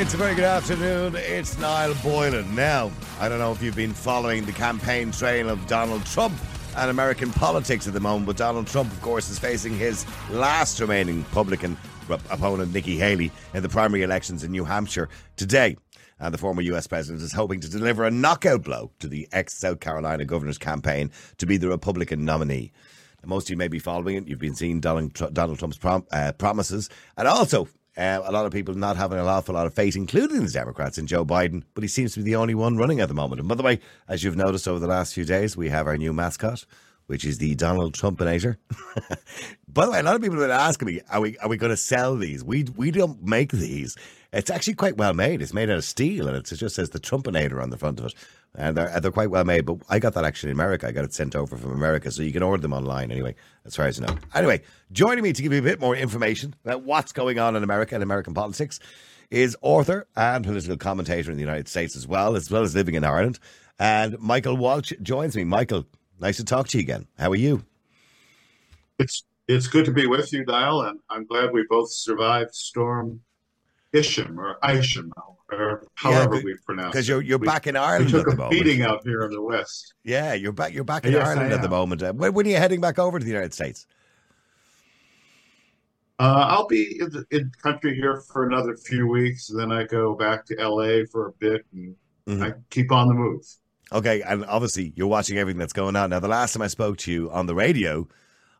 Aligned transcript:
It's 0.00 0.14
a 0.14 0.16
very 0.16 0.34
good 0.34 0.44
afternoon. 0.44 1.14
It's 1.14 1.58
Niall 1.58 1.94
Boylan. 2.02 2.54
Now, 2.54 2.90
I 3.20 3.28
don't 3.28 3.38
know 3.38 3.52
if 3.52 3.60
you've 3.60 3.76
been 3.76 3.92
following 3.92 4.46
the 4.46 4.52
campaign 4.52 5.12
trail 5.12 5.50
of 5.50 5.66
Donald 5.66 6.06
Trump 6.06 6.32
and 6.74 6.90
American 6.90 7.30
politics 7.32 7.86
at 7.86 7.92
the 7.92 8.00
moment, 8.00 8.24
but 8.24 8.38
Donald 8.38 8.66
Trump, 8.66 8.90
of 8.90 9.02
course, 9.02 9.28
is 9.28 9.38
facing 9.38 9.76
his 9.76 10.06
last 10.30 10.80
remaining 10.80 11.18
Republican 11.18 11.76
opponent, 12.30 12.72
Nikki 12.72 12.96
Haley, 12.96 13.30
in 13.52 13.62
the 13.62 13.68
primary 13.68 14.02
elections 14.02 14.42
in 14.42 14.52
New 14.52 14.64
Hampshire 14.64 15.10
today. 15.36 15.76
And 16.18 16.32
the 16.32 16.38
former 16.38 16.62
US 16.62 16.86
president 16.86 17.22
is 17.22 17.34
hoping 17.34 17.60
to 17.60 17.68
deliver 17.68 18.06
a 18.06 18.10
knockout 18.10 18.62
blow 18.62 18.92
to 19.00 19.06
the 19.06 19.28
ex 19.32 19.52
South 19.52 19.80
Carolina 19.80 20.24
governor's 20.24 20.56
campaign 20.56 21.10
to 21.36 21.44
be 21.44 21.58
the 21.58 21.68
Republican 21.68 22.24
nominee. 22.24 22.72
Most 23.26 23.48
of 23.48 23.50
you 23.50 23.58
may 23.58 23.68
be 23.68 23.78
following 23.78 24.16
it. 24.16 24.28
You've 24.28 24.38
been 24.38 24.54
seeing 24.54 24.80
Donald, 24.80 25.14
Trump's 25.14 25.76
prom, 25.76 26.06
uh, 26.10 26.32
promises. 26.32 26.88
And 27.18 27.28
also, 27.28 27.68
uh, 28.00 28.22
a 28.24 28.32
lot 28.32 28.46
of 28.46 28.52
people 28.52 28.74
not 28.74 28.96
having 28.96 29.18
an 29.18 29.26
awful 29.26 29.54
lot 29.54 29.66
of 29.66 29.74
faith, 29.74 29.94
including 29.94 30.44
the 30.44 30.50
Democrats 30.50 30.96
in 30.96 31.06
Joe 31.06 31.24
Biden, 31.24 31.62
but 31.74 31.84
he 31.84 31.88
seems 31.88 32.14
to 32.14 32.20
be 32.20 32.24
the 32.24 32.36
only 32.36 32.54
one 32.54 32.76
running 32.76 33.00
at 33.00 33.08
the 33.08 33.14
moment. 33.14 33.40
And 33.40 33.48
by 33.48 33.54
the 33.54 33.62
way, 33.62 33.78
as 34.08 34.24
you've 34.24 34.36
noticed 34.36 34.66
over 34.66 34.78
the 34.78 34.86
last 34.86 35.14
few 35.14 35.24
days, 35.24 35.56
we 35.56 35.68
have 35.68 35.86
our 35.86 35.98
new 35.98 36.12
mascot, 36.12 36.64
which 37.06 37.24
is 37.24 37.38
the 37.38 37.54
Donald 37.56 37.94
Trumpinator. 37.94 38.56
by 39.68 39.84
the 39.84 39.92
way, 39.92 40.00
a 40.00 40.02
lot 40.02 40.16
of 40.16 40.22
people 40.22 40.38
have 40.38 40.48
been 40.48 40.50
asking 40.50 40.86
me, 40.86 41.00
are 41.10 41.20
we 41.20 41.36
are 41.38 41.48
we 41.48 41.58
going 41.58 41.70
to 41.70 41.76
sell 41.76 42.16
these? 42.16 42.42
We 42.42 42.64
we 42.74 42.90
don't 42.90 43.22
make 43.22 43.52
these. 43.52 43.96
It's 44.32 44.50
actually 44.50 44.74
quite 44.74 44.96
well 44.96 45.12
made. 45.12 45.42
It's 45.42 45.52
made 45.52 45.68
out 45.68 45.76
of 45.76 45.84
steel, 45.84 46.26
and 46.26 46.36
it 46.36 46.44
just 46.44 46.76
says 46.76 46.90
the 46.90 47.00
Trumpinator 47.00 47.62
on 47.62 47.70
the 47.70 47.76
front 47.76 47.98
of 48.00 48.06
it 48.06 48.14
and 48.54 48.76
they're, 48.76 49.00
they're 49.00 49.10
quite 49.10 49.30
well 49.30 49.44
made. 49.44 49.66
But 49.66 49.78
I 49.88 49.98
got 49.98 50.14
that 50.14 50.24
actually 50.24 50.50
in 50.50 50.56
America. 50.56 50.88
I 50.88 50.92
got 50.92 51.04
it 51.04 51.14
sent 51.14 51.36
over 51.36 51.56
from 51.56 51.72
America, 51.72 52.10
so 52.10 52.22
you 52.22 52.32
can 52.32 52.42
order 52.42 52.60
them 52.60 52.72
online 52.72 53.10
anyway, 53.10 53.34
as 53.64 53.76
far 53.76 53.86
as 53.86 54.00
I 54.00 54.06
know. 54.06 54.18
Anyway, 54.34 54.62
joining 54.92 55.22
me 55.22 55.32
to 55.32 55.42
give 55.42 55.52
you 55.52 55.58
a 55.58 55.62
bit 55.62 55.80
more 55.80 55.94
information 55.96 56.54
about 56.64 56.82
what's 56.82 57.12
going 57.12 57.38
on 57.38 57.56
in 57.56 57.62
America 57.62 57.94
and 57.94 58.02
American 58.02 58.34
politics 58.34 58.80
is 59.30 59.56
author 59.62 60.06
and 60.16 60.44
political 60.44 60.76
commentator 60.76 61.30
in 61.30 61.36
the 61.36 61.42
United 61.42 61.68
States 61.68 61.96
as 61.96 62.06
well, 62.06 62.34
as 62.36 62.50
well 62.50 62.62
as 62.62 62.74
living 62.74 62.96
in 62.96 63.04
Ireland. 63.04 63.38
And 63.78 64.18
Michael 64.18 64.56
Walsh 64.56 64.92
joins 65.02 65.36
me. 65.36 65.44
Michael, 65.44 65.86
nice 66.18 66.36
to 66.38 66.44
talk 66.44 66.68
to 66.68 66.78
you 66.78 66.82
again. 66.82 67.06
How 67.18 67.30
are 67.30 67.36
you? 67.36 67.64
It's 68.98 69.24
it's 69.48 69.66
good 69.66 69.86
to 69.86 69.92
be 69.92 70.06
with 70.06 70.32
you, 70.32 70.44
Niall, 70.44 70.82
and 70.82 71.00
I'm 71.08 71.24
glad 71.24 71.52
we 71.52 71.64
both 71.68 71.90
survived 71.90 72.54
Storm 72.54 73.20
Isham 73.92 74.38
or 74.38 74.58
Isham 74.68 75.12
or 75.52 75.86
however 75.94 76.36
yeah, 76.36 76.42
we 76.44 76.56
pronounce 76.64 76.86
it. 76.86 76.92
because 76.92 77.08
you're 77.08 77.22
you're 77.22 77.38
we, 77.38 77.46
back 77.46 77.66
in 77.66 77.76
Ireland. 77.76 78.12
We 78.12 78.22
took 78.22 78.38
a 78.38 78.48
beating 78.48 78.82
out 78.82 79.02
here 79.04 79.22
in 79.22 79.32
the 79.32 79.42
west. 79.42 79.94
Yeah, 80.04 80.34
you're 80.34 80.52
back. 80.52 80.72
You're 80.72 80.84
back 80.84 81.04
in 81.04 81.12
yes, 81.12 81.26
Ireland 81.26 81.52
at 81.52 81.62
the 81.62 81.68
moment. 81.68 82.02
When, 82.02 82.32
when, 82.32 82.46
are 82.46 82.50
you 82.50 82.56
heading 82.56 82.80
back 82.80 82.98
over 82.98 83.18
to 83.18 83.24
the 83.24 83.30
United 83.30 83.54
States? 83.54 83.86
Uh, 86.18 86.46
I'll 86.48 86.66
be 86.66 86.98
in 87.00 87.10
the 87.10 87.24
in 87.30 87.50
country 87.62 87.94
here 87.94 88.20
for 88.20 88.46
another 88.46 88.76
few 88.76 89.08
weeks. 89.08 89.46
Then 89.46 89.72
I 89.72 89.84
go 89.84 90.14
back 90.14 90.44
to 90.46 90.54
LA 90.56 91.04
for 91.10 91.28
a 91.28 91.32
bit, 91.32 91.64
and 91.72 91.96
mm-hmm. 92.26 92.42
I 92.42 92.52
keep 92.68 92.92
on 92.92 93.08
the 93.08 93.14
move. 93.14 93.42
Okay, 93.92 94.22
and 94.22 94.44
obviously 94.44 94.92
you're 94.94 95.08
watching 95.08 95.38
everything 95.38 95.58
that's 95.58 95.72
going 95.72 95.96
on. 95.96 96.10
Now, 96.10 96.20
the 96.20 96.28
last 96.28 96.52
time 96.52 96.62
I 96.62 96.68
spoke 96.68 96.98
to 96.98 97.12
you 97.12 97.30
on 97.30 97.46
the 97.46 97.54
radio, 97.54 98.06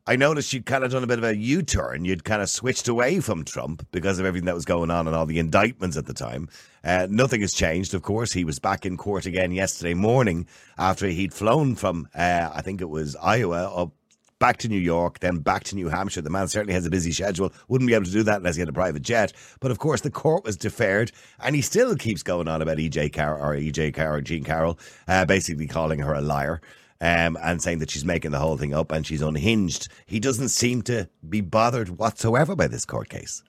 I 0.07 0.17
noticed 0.17 0.53
you'd 0.53 0.67
kind 0.67 0.83
of 0.83 0.91
done 0.91 1.05
a 1.05 1.07
bit 1.07 1.19
of 1.19 1.25
a 1.25 1.37
U 1.37 1.63
turn. 1.63 2.05
You'd 2.05 2.25
kind 2.25 2.41
of 2.41 2.49
switched 2.49 2.89
away 2.89 3.21
from 3.21 3.45
Trump 3.45 3.87
because 3.93 4.19
of 4.19 4.25
everything 4.25 4.47
that 4.47 4.55
was 4.55 4.65
going 4.65 4.91
on 4.91 5.07
and 5.07 5.15
all 5.15 5.27
the 5.27 5.39
indictments 5.39 5.97
at 5.97 6.07
the 6.07 6.15
time. 6.15 6.49
Uh, 6.83 7.07
nothing 7.11 7.43
has 7.43 7.53
changed, 7.53 7.93
of 7.93 8.03
course. 8.03 8.33
He 8.33 8.45
was 8.45 8.59
back 8.59 8.87
in 8.87 8.97
court 8.97 9.27
again 9.27 9.53
yesterday 9.53 9.95
morning 9.95 10.47
after 10.79 11.07
he'd 11.07 11.35
flown 11.35 11.75
from, 11.75 12.09
uh, 12.15 12.51
I 12.53 12.63
think 12.63 12.81
it 12.81 12.89
was 12.89 13.15
Iowa, 13.17 13.73
up 13.75 13.93
back 14.41 14.57
to 14.57 14.69
New 14.69 14.81
York, 14.81 15.21
then 15.21 15.37
back 15.37 15.65
to 15.65 15.77
New 15.77 15.91
Hampshire. 15.91 16.23
The 16.23 16.31
man 16.31 16.49
certainly 16.49 16.73
has 16.73 16.87
a 16.87 16.91
busy 16.91 17.13
schedule. 17.13 17.53
Wouldn't 17.69 17.87
be 17.87 17.95
able 17.95 18.07
to 18.07 18.11
do 18.11 18.23
that 18.23 18.39
unless 18.39 18.57
he 18.57 18.61
had 18.61 18.71
a 18.71 18.73
private 18.73 19.03
jet. 19.03 19.35
But 19.61 19.71
of 19.71 19.79
course, 19.79 20.01
the 20.01 20.11
court 20.11 20.45
was 20.45 20.57
deferred, 20.57 21.13
and 21.41 21.55
he 21.55 21.61
still 21.61 21.95
keeps 21.95 22.23
going 22.23 22.49
on 22.49 22.63
about 22.63 22.79
EJ 22.79 23.13
Carroll 23.13 23.45
or 23.45 23.55
EJ 23.55 23.95
Carroll, 23.95 24.23
Jean 24.23 24.43
Carroll, 24.43 24.79
uh, 25.07 25.27
basically 25.27 25.67
calling 25.67 26.01
her 26.01 26.15
a 26.15 26.23
liar 26.23 26.63
um, 27.01 27.39
and 27.43 27.63
saying 27.63 27.79
that 27.79 27.91
she's 27.91 28.05
making 28.05 28.31
the 28.31 28.39
whole 28.39 28.57
thing 28.57 28.75
up 28.75 28.93
and 28.93 29.07
she's 29.07 29.23
unhinged. 29.23 29.89
He 30.07 30.21
doesn't 30.21 30.51
seem 30.51 30.83
to 30.83 31.09
be 31.29 31.41
bothered 31.41 31.99
whatsoever 31.99 32.55
by 32.55 32.67
this 32.67 32.85
court 32.85 33.09
case. 33.09 33.43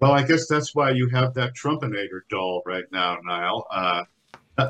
Well, 0.00 0.12
I 0.12 0.22
guess 0.22 0.46
that's 0.46 0.74
why 0.74 0.90
you 0.90 1.08
have 1.08 1.32
that 1.34 1.54
Trumpinator 1.54 2.20
doll 2.28 2.62
right 2.66 2.84
now, 2.92 3.16
Niall. 3.24 3.66
Uh, 3.70 4.04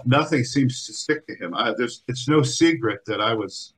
nothing 0.04 0.44
seems 0.44 0.86
to 0.86 0.92
stick 0.92 1.26
to 1.26 1.34
him. 1.34 1.54
I, 1.54 1.74
it's 1.78 2.28
no 2.28 2.42
secret 2.42 3.00
that 3.06 3.20
I 3.20 3.34
was 3.34 3.74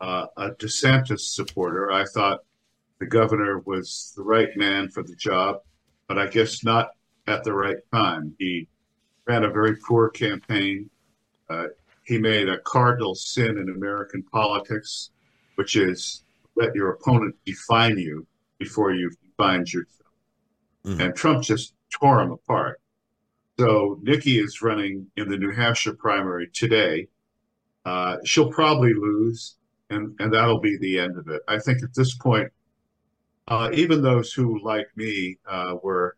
uh, 0.00 0.26
a 0.38 0.50
DeSantis 0.52 1.20
supporter. 1.20 1.92
I 1.92 2.04
thought 2.06 2.40
the 2.98 3.06
governor 3.06 3.58
was 3.60 4.14
the 4.16 4.22
right 4.22 4.56
man 4.56 4.88
for 4.88 5.02
the 5.02 5.16
job, 5.16 5.60
but 6.08 6.18
I 6.18 6.28
guess 6.28 6.64
not 6.64 6.90
at 7.26 7.44
the 7.44 7.52
right 7.52 7.76
time. 7.92 8.34
He 8.38 8.68
ran 9.26 9.44
a 9.44 9.50
very 9.50 9.76
poor 9.76 10.08
campaign. 10.08 10.88
Uh, 11.50 11.66
he 12.06 12.18
made 12.18 12.48
a 12.48 12.58
cardinal 12.60 13.14
sin 13.14 13.58
in 13.58 13.68
American 13.68 14.22
politics, 14.22 15.10
which 15.56 15.76
is 15.76 16.22
let 16.54 16.74
your 16.74 16.90
opponent 16.90 17.34
define 17.44 17.98
you 17.98 18.26
before 18.58 18.92
you've 18.92 19.16
defined 19.20 19.72
yourself. 19.72 20.12
Mm-hmm. 20.84 21.00
And 21.00 21.14
Trump 21.14 21.42
just 21.42 21.74
tore 21.90 22.22
him 22.22 22.30
apart. 22.30 22.80
So 23.58 23.98
Nikki 24.02 24.38
is 24.38 24.62
running 24.62 25.06
in 25.16 25.28
the 25.28 25.36
New 25.36 25.50
Hampshire 25.50 25.94
primary 25.94 26.48
today. 26.52 27.08
Uh, 27.84 28.18
she'll 28.24 28.52
probably 28.52 28.94
lose, 28.94 29.56
and, 29.90 30.14
and 30.20 30.32
that'll 30.32 30.60
be 30.60 30.76
the 30.78 30.98
end 31.00 31.18
of 31.18 31.28
it. 31.28 31.42
I 31.48 31.58
think 31.58 31.82
at 31.82 31.94
this 31.94 32.14
point, 32.16 32.52
uh, 33.48 33.70
even 33.72 34.00
those 34.00 34.32
who, 34.32 34.62
like 34.62 34.88
me, 34.96 35.38
uh, 35.48 35.76
were 35.82 36.16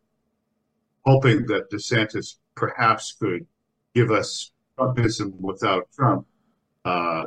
hoping 1.07 1.47
that 1.47 1.71
DeSantis 1.71 2.37
perhaps 2.55 3.13
could 3.19 3.47
give 3.95 4.11
us 4.11 4.53
Trumpism 4.79 5.33
without 5.41 5.89
Trump, 5.93 6.27
uh, 6.85 7.25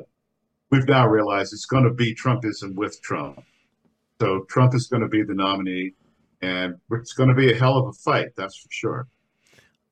we've 0.70 0.88
now 0.88 1.08
realized 1.08 1.54
it's 1.54 1.66
going 1.66 1.84
to 1.84 1.94
be 1.94 2.16
Trumpism 2.16 2.76
with 2.76 3.02
Trump. 3.02 3.44
So 4.20 4.46
Trump 4.50 4.74
is 4.74 4.88
going 4.88 5.02
to 5.02 5.08
be 5.08 5.24
the 5.24 5.34
nominee, 5.34 5.94
and 6.42 6.76
it's 6.92 7.14
going 7.14 7.30
to 7.30 7.36
be 7.36 7.52
a 7.52 7.56
hell 7.56 7.78
of 7.78 7.88
a 7.88 7.94
fight, 7.94 8.30
that's 8.36 8.58
for 8.58 8.70
sure. 8.72 9.08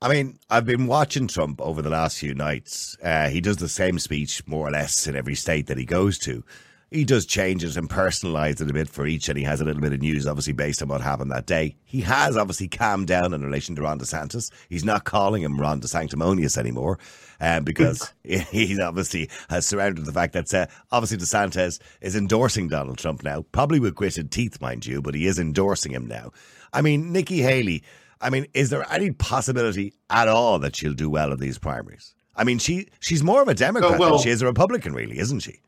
I 0.02 0.08
mean, 0.08 0.40
I've 0.50 0.66
been 0.66 0.88
watching 0.88 1.28
Trump 1.28 1.60
over 1.60 1.82
the 1.82 1.90
last 1.90 2.20
few 2.20 2.34
nights. 2.34 2.96
Uh, 3.04 3.28
he 3.28 3.42
does 3.42 3.58
the 3.58 3.68
same 3.68 4.00
speech 4.00 4.48
more 4.48 4.68
or 4.68 4.72
less 4.72 5.08
in 5.08 5.16
every 5.16 5.36
state 5.36 5.68
that 5.68 5.78
he 5.78 5.84
goes 5.84 6.18
to 6.20 6.44
he 6.92 7.06
does 7.06 7.26
change 7.26 7.64
it 7.64 7.78
and 7.78 7.90
personalise 7.90 8.62
it 8.62 8.70
a 8.70 8.74
bit 8.74 8.90
for 8.90 9.06
each, 9.06 9.30
and 9.30 9.38
he 9.38 9.44
has 9.44 9.62
a 9.62 9.66
little 9.66 9.82
bit 9.82 9.94
of 9.94 10.02
news, 10.02 10.26
obviously, 10.26 10.54
based 10.54 10.82
on 10.82 10.88
what 10.88 11.02
happened 11.02 11.32
that 11.32 11.46
day. 11.46 11.76
He 11.86 12.02
has 12.02 12.36
obviously 12.36 12.68
calmed 12.68 13.08
down 13.08 13.34
in 13.34 13.44
relation 13.44 13.76
to 13.76 13.84
Ron 13.84 14.00
DeSantis. 14.00 14.52
He's 14.70 14.84
not 14.84 15.04
calling 15.04 15.44
him 15.44 15.60
Ron 15.60 15.82
DeSanctimonious 15.82 16.58
anymore 16.58 16.98
um, 17.40 17.64
because 17.64 18.12
he 18.24 18.80
obviously 18.82 19.30
has 19.50 19.68
surrounded 19.68 20.06
the 20.06 20.14
fact 20.14 20.34
that 20.34 20.54
uh, 20.54 20.66
obviously 20.92 21.18
DeSantis 21.18 21.80
is 22.02 22.16
endorsing 22.16 22.68
Donald 22.68 22.98
Trump 22.98 23.24
now, 23.24 23.44
probably 23.52 23.80
with 23.80 23.96
gritted 23.96 24.32
teeth, 24.32 24.60
mind 24.60 24.86
you, 24.86 25.02
but 25.02 25.14
he 25.14 25.28
is 25.28 25.38
endorsing 25.38 25.92
him 25.92 26.08
now. 26.08 26.32
I 26.74 26.82
mean, 26.82 27.12
Nikki 27.12 27.42
Haley, 27.42 27.84
I 28.20 28.32
mean, 28.32 28.48
is 28.54 28.72
there 28.72 28.86
any 28.92 29.12
possibility 29.12 29.94
at 30.10 30.28
all 30.28 30.58
that 30.60 30.76
she'll 30.76 30.94
do 30.94 31.10
well 31.10 31.32
in 31.32 31.40
these 31.40 31.60
primaries? 31.60 32.16
I 32.36 32.46
mean, 32.46 32.58
she 32.58 32.88
she's 33.00 33.22
more 33.22 33.42
of 33.42 33.48
a 33.48 33.54
Democrat 33.54 33.96
oh, 33.96 34.00
well, 34.00 34.12
than 34.12 34.20
she 34.20 34.30
is 34.30 34.42
a 34.42 34.46
Republican, 34.46 34.94
really, 34.94 35.20
isn't 35.20 35.42
she? 35.42 35.60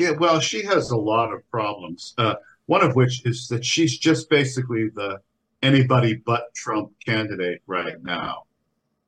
Yeah, 0.00 0.12
well, 0.12 0.40
she 0.40 0.64
has 0.64 0.92
a 0.92 0.96
lot 0.96 1.30
of 1.30 1.46
problems. 1.50 2.14
Uh, 2.16 2.36
one 2.64 2.82
of 2.82 2.96
which 2.96 3.26
is 3.26 3.48
that 3.48 3.62
she's 3.62 3.98
just 3.98 4.30
basically 4.30 4.88
the 4.88 5.20
anybody 5.60 6.14
but 6.14 6.54
Trump 6.54 6.92
candidate 7.04 7.60
right 7.66 8.02
now. 8.02 8.44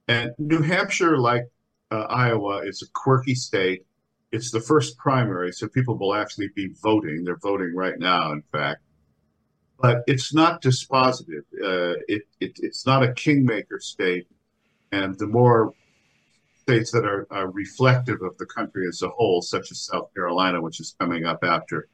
And 0.06 0.33
New 0.39 0.61
Hampshire, 0.61 1.17
like 1.17 1.44
uh, 1.91 2.03
Iowa, 2.11 2.59
is 2.67 2.83
a 2.83 2.91
quirky 2.93 3.35
state. 3.35 3.87
It's 4.33 4.50
the 4.50 4.61
first 4.61 4.99
primary, 4.99 5.50
so 5.53 5.67
people 5.67 5.97
will 5.97 6.15
actually 6.15 6.50
be 6.55 6.75
voting. 6.83 7.25
They're 7.25 7.37
voting 7.37 7.75
right 7.75 7.99
now, 7.99 8.33
in 8.33 8.43
fact. 8.53 8.83
But 9.81 10.03
it's 10.06 10.35
not 10.35 10.61
dispositive. 10.61 11.45
Uh, 11.55 12.00
it, 12.06 12.25
it, 12.38 12.59
it's 12.59 12.85
not 12.85 13.03
a 13.03 13.15
kingmaker 13.15 13.81
state. 13.81 14.27
And 14.91 15.19
the 15.19 15.27
more 15.27 15.73
states 16.73 16.91
that 16.91 17.05
are, 17.05 17.27
are, 17.31 17.51
reflective 17.51 18.23
of 18.23 18.37
the 18.39 18.47
country 18.47 18.87
as 18.89 19.03
a 19.03 19.09
whole, 19.09 19.43
such 19.43 19.71
as 19.71 19.81
South 19.81 20.13
Carolina, 20.15 20.61
which 20.61 20.81
is 20.81 20.97
coming 20.99 21.27
up 21.27 21.45
after 21.45 21.89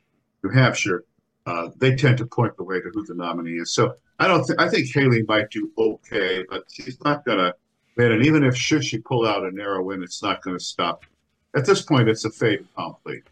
New 0.44 0.50
Hampshire, 0.50 1.04
uh, 1.46 1.70
they 1.78 1.96
tend 1.96 2.18
to 2.18 2.26
point 2.26 2.56
the 2.56 2.62
way 2.62 2.80
to 2.80 2.90
who 2.92 3.04
the 3.04 3.14
nominee 3.14 3.58
is. 3.58 3.74
So 3.74 3.94
I 4.20 4.28
don't. 4.28 4.46
Th- 4.46 4.58
I 4.58 4.68
think 4.68 4.86
Haley 4.92 5.24
might 5.26 5.50
do 5.50 5.72
okay, 5.76 6.44
but 6.48 6.64
she's 6.70 6.98
not 7.04 7.24
going 7.24 7.38
to 7.38 7.54
win. 7.96 8.12
And 8.12 8.24
even 8.24 8.44
if 8.44 8.56
should 8.56 8.84
she 8.84 8.98
pull 8.98 9.26
out 9.26 9.44
a 9.44 9.50
narrow 9.50 9.82
win, 9.82 10.02
it's 10.02 10.22
not 10.22 10.42
going 10.42 10.56
to 10.56 10.64
stop. 10.64 11.04
At 11.56 11.64
this 11.64 11.82
point, 11.82 12.08
it's 12.08 12.24
a 12.24 12.30
fait 12.30 12.60
accompli. 12.60 13.22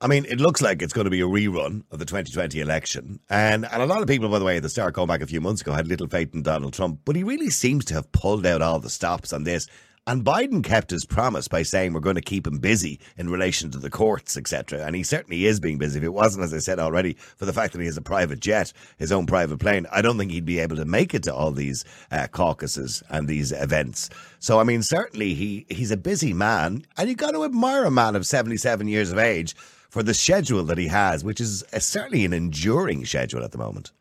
I 0.00 0.06
mean, 0.06 0.26
it 0.26 0.38
looks 0.38 0.62
like 0.62 0.80
it's 0.80 0.92
going 0.92 1.06
to 1.06 1.10
be 1.10 1.22
a 1.22 1.26
rerun 1.26 1.82
of 1.90 1.98
the 1.98 2.04
2020 2.04 2.60
election. 2.60 3.18
And, 3.28 3.66
and 3.66 3.82
a 3.82 3.86
lot 3.86 4.00
of 4.00 4.06
people, 4.06 4.28
by 4.28 4.38
the 4.38 4.44
way, 4.44 4.58
at 4.58 4.62
the 4.62 4.68
start 4.68 4.94
going 4.94 5.08
back 5.08 5.22
a 5.22 5.26
few 5.26 5.40
months 5.40 5.60
ago, 5.60 5.72
had 5.72 5.88
little 5.88 6.06
faith 6.06 6.32
in 6.34 6.42
Donald 6.42 6.72
Trump. 6.72 7.00
But 7.04 7.16
he 7.16 7.24
really 7.24 7.50
seems 7.50 7.84
to 7.86 7.94
have 7.94 8.12
pulled 8.12 8.46
out 8.46 8.62
all 8.62 8.78
the 8.78 8.90
stops 8.90 9.32
on 9.32 9.42
this 9.42 9.66
And 10.08 10.24
Biden 10.24 10.64
kept 10.64 10.90
his 10.90 11.04
promise 11.04 11.48
by 11.48 11.62
saying 11.62 11.92
we're 11.92 12.00
going 12.00 12.14
to 12.14 12.22
keep 12.22 12.46
him 12.46 12.60
busy 12.60 12.98
in 13.18 13.28
relation 13.28 13.70
to 13.72 13.78
the 13.78 13.90
courts, 13.90 14.38
etc. 14.38 14.82
And 14.82 14.96
he 14.96 15.02
certainly 15.02 15.44
is 15.44 15.60
being 15.60 15.76
busy. 15.76 15.98
If 15.98 16.04
it 16.04 16.14
wasn't, 16.14 16.44
as 16.44 16.54
I 16.54 16.60
said 16.60 16.78
already, 16.78 17.12
for 17.36 17.44
the 17.44 17.52
fact 17.52 17.74
that 17.74 17.80
he 17.80 17.84
has 17.84 17.98
a 17.98 18.02
private 18.02 18.40
jet, 18.40 18.72
his 18.96 19.12
own 19.12 19.26
private 19.26 19.58
plane, 19.58 19.86
I 19.92 20.00
don't 20.00 20.16
think 20.16 20.30
he'd 20.30 20.46
be 20.46 20.60
able 20.60 20.76
to 20.76 20.86
make 20.86 21.12
it 21.12 21.24
to 21.24 21.34
all 21.34 21.50
these 21.50 21.84
uh, 22.10 22.26
caucuses 22.28 23.02
and 23.10 23.28
these 23.28 23.52
events. 23.52 24.08
So, 24.38 24.58
I 24.58 24.64
mean, 24.64 24.82
certainly 24.82 25.34
he, 25.34 25.66
he's 25.68 25.90
a 25.90 25.96
busy 25.98 26.32
man, 26.32 26.86
and 26.96 27.10
you've 27.10 27.18
got 27.18 27.32
to 27.32 27.44
admire 27.44 27.84
a 27.84 27.90
man 27.90 28.16
of 28.16 28.24
77 28.24 28.88
years 28.88 29.12
of 29.12 29.18
age 29.18 29.54
for 29.90 30.02
the 30.02 30.14
schedule 30.14 30.64
that 30.64 30.78
he 30.78 30.86
has, 30.86 31.22
which 31.22 31.38
is 31.38 31.64
a, 31.74 31.82
certainly 31.82 32.24
an 32.24 32.32
enduring 32.32 33.04
schedule 33.04 33.44
at 33.44 33.52
the 33.52 33.58
moment. 33.58 33.92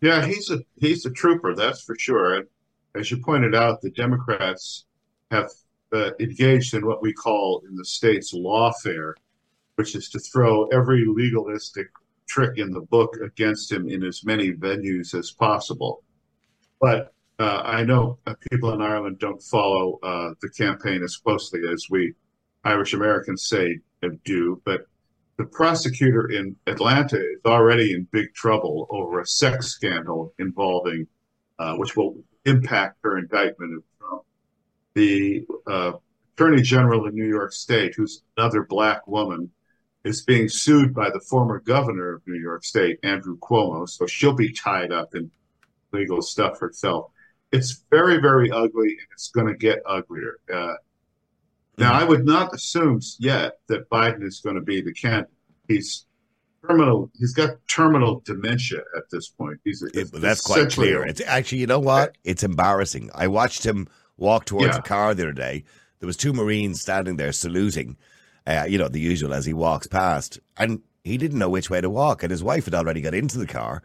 Yeah, 0.00 0.26
he's 0.26 0.50
a 0.50 0.64
he's 0.74 1.06
a 1.06 1.10
trooper, 1.10 1.54
that's 1.54 1.80
for 1.80 1.96
sure. 1.96 2.46
As 2.94 3.10
you 3.10 3.18
pointed 3.18 3.54
out, 3.54 3.80
the 3.80 3.90
Democrats 3.90 4.84
have 5.30 5.50
uh, 5.92 6.10
engaged 6.20 6.74
in 6.74 6.86
what 6.86 7.02
we 7.02 7.12
call 7.12 7.62
in 7.68 7.74
the 7.74 7.84
states 7.84 8.34
lawfare, 8.34 9.14
which 9.76 9.94
is 9.94 10.08
to 10.10 10.18
throw 10.18 10.66
every 10.66 11.04
legalistic 11.06 11.88
trick 12.26 12.58
in 12.58 12.70
the 12.70 12.80
book 12.80 13.16
against 13.22 13.72
him 13.72 13.88
in 13.88 14.02
as 14.04 14.24
many 14.24 14.52
venues 14.52 15.14
as 15.14 15.30
possible. 15.30 16.02
But 16.80 17.14
uh, 17.38 17.62
I 17.64 17.82
know 17.82 18.18
people 18.50 18.72
in 18.72 18.82
Ireland 18.82 19.18
don't 19.18 19.42
follow 19.42 19.98
uh, 20.02 20.30
the 20.40 20.50
campaign 20.50 21.02
as 21.02 21.16
closely 21.16 21.60
as 21.72 21.86
we 21.90 22.14
Irish 22.64 22.92
Americans 22.92 23.48
say 23.48 23.80
do, 24.24 24.60
but 24.64 24.86
the 25.38 25.44
prosecutor 25.44 26.30
in 26.30 26.56
Atlanta 26.66 27.16
is 27.16 27.40
already 27.46 27.94
in 27.94 28.06
big 28.12 28.32
trouble 28.34 28.86
over 28.90 29.20
a 29.20 29.26
sex 29.26 29.68
scandal 29.68 30.34
involving, 30.38 31.06
uh, 31.58 31.74
which 31.76 31.96
will 31.96 32.22
impact 32.44 32.98
her 33.02 33.18
indictment 33.18 33.76
of 33.76 33.82
Trump. 33.98 34.22
The 34.94 35.44
uh, 35.66 35.92
attorney 36.34 36.62
general 36.62 37.06
in 37.06 37.14
New 37.14 37.28
York 37.28 37.52
State, 37.52 37.94
who's 37.94 38.22
another 38.36 38.64
black 38.64 39.06
woman, 39.06 39.50
is 40.04 40.22
being 40.22 40.48
sued 40.48 40.92
by 40.94 41.10
the 41.10 41.20
former 41.20 41.60
governor 41.60 42.14
of 42.14 42.22
New 42.26 42.38
York 42.40 42.64
State, 42.64 42.98
Andrew 43.02 43.38
Cuomo. 43.38 43.88
So 43.88 44.06
she'll 44.06 44.34
be 44.34 44.52
tied 44.52 44.92
up 44.92 45.14
in 45.14 45.30
legal 45.92 46.22
stuff 46.22 46.58
herself. 46.58 47.10
It's 47.52 47.84
very, 47.90 48.18
very 48.20 48.50
ugly, 48.50 48.88
and 48.88 49.06
it's 49.12 49.28
going 49.28 49.46
to 49.46 49.54
get 49.54 49.82
uglier. 49.86 50.38
Uh, 50.52 50.74
now, 51.78 51.92
I 51.92 52.04
would 52.04 52.24
not 52.24 52.54
assume 52.54 53.00
yet 53.18 53.58
that 53.68 53.88
Biden 53.90 54.22
is 54.24 54.40
going 54.40 54.56
to 54.56 54.62
be 54.62 54.80
the 54.80 54.92
candidate. 54.92 55.30
He's 55.68 56.06
terminal. 56.66 57.10
He's 57.18 57.32
got 57.32 57.56
terminal 57.68 58.22
dementia 58.24 58.80
at 58.96 59.04
this 59.10 59.28
point. 59.28 59.60
He's 59.64 59.82
it, 59.82 60.12
that's 60.12 60.40
quite 60.40 60.70
clear. 60.70 61.04
It's 61.04 61.20
actually, 61.26 61.58
you 61.58 61.66
know 61.66 61.80
what? 61.80 62.16
It's 62.24 62.42
embarrassing. 62.42 63.10
I 63.14 63.28
watched 63.28 63.64
him 63.64 63.88
walk 64.16 64.44
towards 64.44 64.74
yeah. 64.74 64.78
a 64.78 64.82
car 64.82 65.14
the 65.14 65.24
other 65.24 65.32
day. 65.32 65.64
There 66.00 66.06
was 66.06 66.16
two 66.16 66.32
Marines 66.32 66.80
standing 66.80 67.16
there 67.16 67.32
saluting. 67.32 67.96
Uh, 68.44 68.64
you 68.68 68.76
know 68.76 68.88
the 68.88 68.98
usual 68.98 69.32
as 69.32 69.46
he 69.46 69.52
walks 69.52 69.86
past, 69.86 70.40
and 70.56 70.82
he 71.04 71.16
didn't 71.16 71.38
know 71.38 71.48
which 71.48 71.70
way 71.70 71.80
to 71.80 71.88
walk. 71.88 72.22
And 72.24 72.30
his 72.30 72.42
wife 72.42 72.64
had 72.64 72.74
already 72.74 73.00
got 73.00 73.14
into 73.14 73.38
the 73.38 73.46
car, 73.46 73.84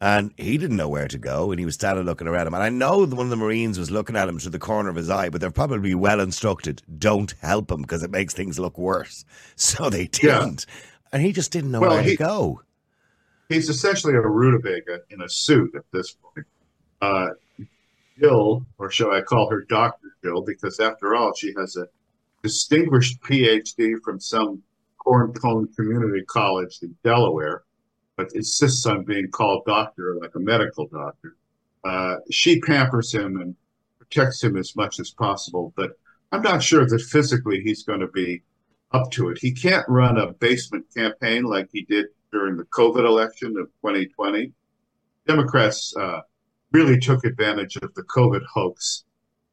and 0.00 0.32
he 0.36 0.58
didn't 0.58 0.76
know 0.76 0.88
where 0.88 1.06
to 1.06 1.18
go. 1.18 1.52
And 1.52 1.60
he 1.60 1.64
was 1.64 1.74
standing 1.74 2.04
looking 2.04 2.26
around 2.26 2.48
him. 2.48 2.54
And 2.54 2.64
I 2.64 2.68
know 2.68 3.06
that 3.06 3.14
one 3.14 3.26
of 3.26 3.30
the 3.30 3.36
Marines 3.36 3.78
was 3.78 3.92
looking 3.92 4.16
at 4.16 4.28
him 4.28 4.40
through 4.40 4.50
the 4.50 4.58
corner 4.58 4.90
of 4.90 4.96
his 4.96 5.08
eye, 5.08 5.28
but 5.28 5.40
they're 5.40 5.52
probably 5.52 5.94
well 5.94 6.18
instructed: 6.18 6.82
don't 6.98 7.32
help 7.42 7.70
him 7.70 7.82
because 7.82 8.02
it 8.02 8.10
makes 8.10 8.34
things 8.34 8.58
look 8.58 8.76
worse. 8.76 9.24
So 9.54 9.88
they 9.88 10.08
didn't. 10.08 10.66
Yeah 10.68 10.74
and 11.12 11.22
he 11.22 11.32
just 11.32 11.52
didn't 11.52 11.70
know 11.70 11.80
well, 11.80 11.90
where 11.90 12.02
he, 12.02 12.10
to 12.10 12.16
go. 12.16 12.62
He's 13.48 13.68
essentially 13.68 14.14
a 14.14 14.20
rutabaga 14.20 15.00
in 15.10 15.22
a 15.22 15.28
suit 15.28 15.74
at 15.74 15.84
this 15.92 16.12
point. 16.12 16.46
Uh, 17.00 17.28
Jill, 18.18 18.64
or 18.78 18.90
shall 18.90 19.10
I 19.10 19.20
call 19.20 19.50
her 19.50 19.62
Dr. 19.62 20.16
Jill, 20.22 20.42
because 20.42 20.80
after 20.80 21.14
all, 21.14 21.34
she 21.34 21.52
has 21.56 21.76
a 21.76 21.88
distinguished 22.42 23.20
PhD 23.22 23.94
from 24.02 24.20
some 24.20 24.62
corn-pone 24.98 25.68
community 25.74 26.24
college 26.24 26.78
in 26.82 26.94
Delaware, 27.02 27.64
but 28.16 28.28
insists 28.34 28.86
on 28.86 29.04
being 29.04 29.28
called 29.30 29.64
doctor 29.66 30.16
like 30.20 30.34
a 30.34 30.40
medical 30.40 30.86
doctor. 30.86 31.36
Uh, 31.84 32.16
she 32.30 32.60
pampers 32.60 33.12
him 33.12 33.40
and 33.40 33.56
protects 33.98 34.42
him 34.42 34.56
as 34.56 34.76
much 34.76 35.00
as 35.00 35.10
possible, 35.10 35.72
but 35.76 35.92
I'm 36.30 36.42
not 36.42 36.62
sure 36.62 36.86
that 36.86 37.02
physically 37.02 37.60
he's 37.62 37.82
going 37.82 38.00
to 38.00 38.08
be 38.08 38.42
up 38.92 39.10
to 39.12 39.28
it. 39.30 39.38
He 39.40 39.52
can't 39.52 39.88
run 39.88 40.18
a 40.18 40.32
basement 40.32 40.86
campaign 40.94 41.44
like 41.44 41.68
he 41.72 41.82
did 41.82 42.06
during 42.32 42.56
the 42.56 42.64
COVID 42.64 43.04
election 43.04 43.56
of 43.58 43.66
2020. 43.82 44.52
Democrats 45.26 45.94
uh, 45.96 46.20
really 46.72 46.98
took 46.98 47.24
advantage 47.24 47.76
of 47.76 47.94
the 47.94 48.02
COVID 48.04 48.42
hoax, 48.52 49.04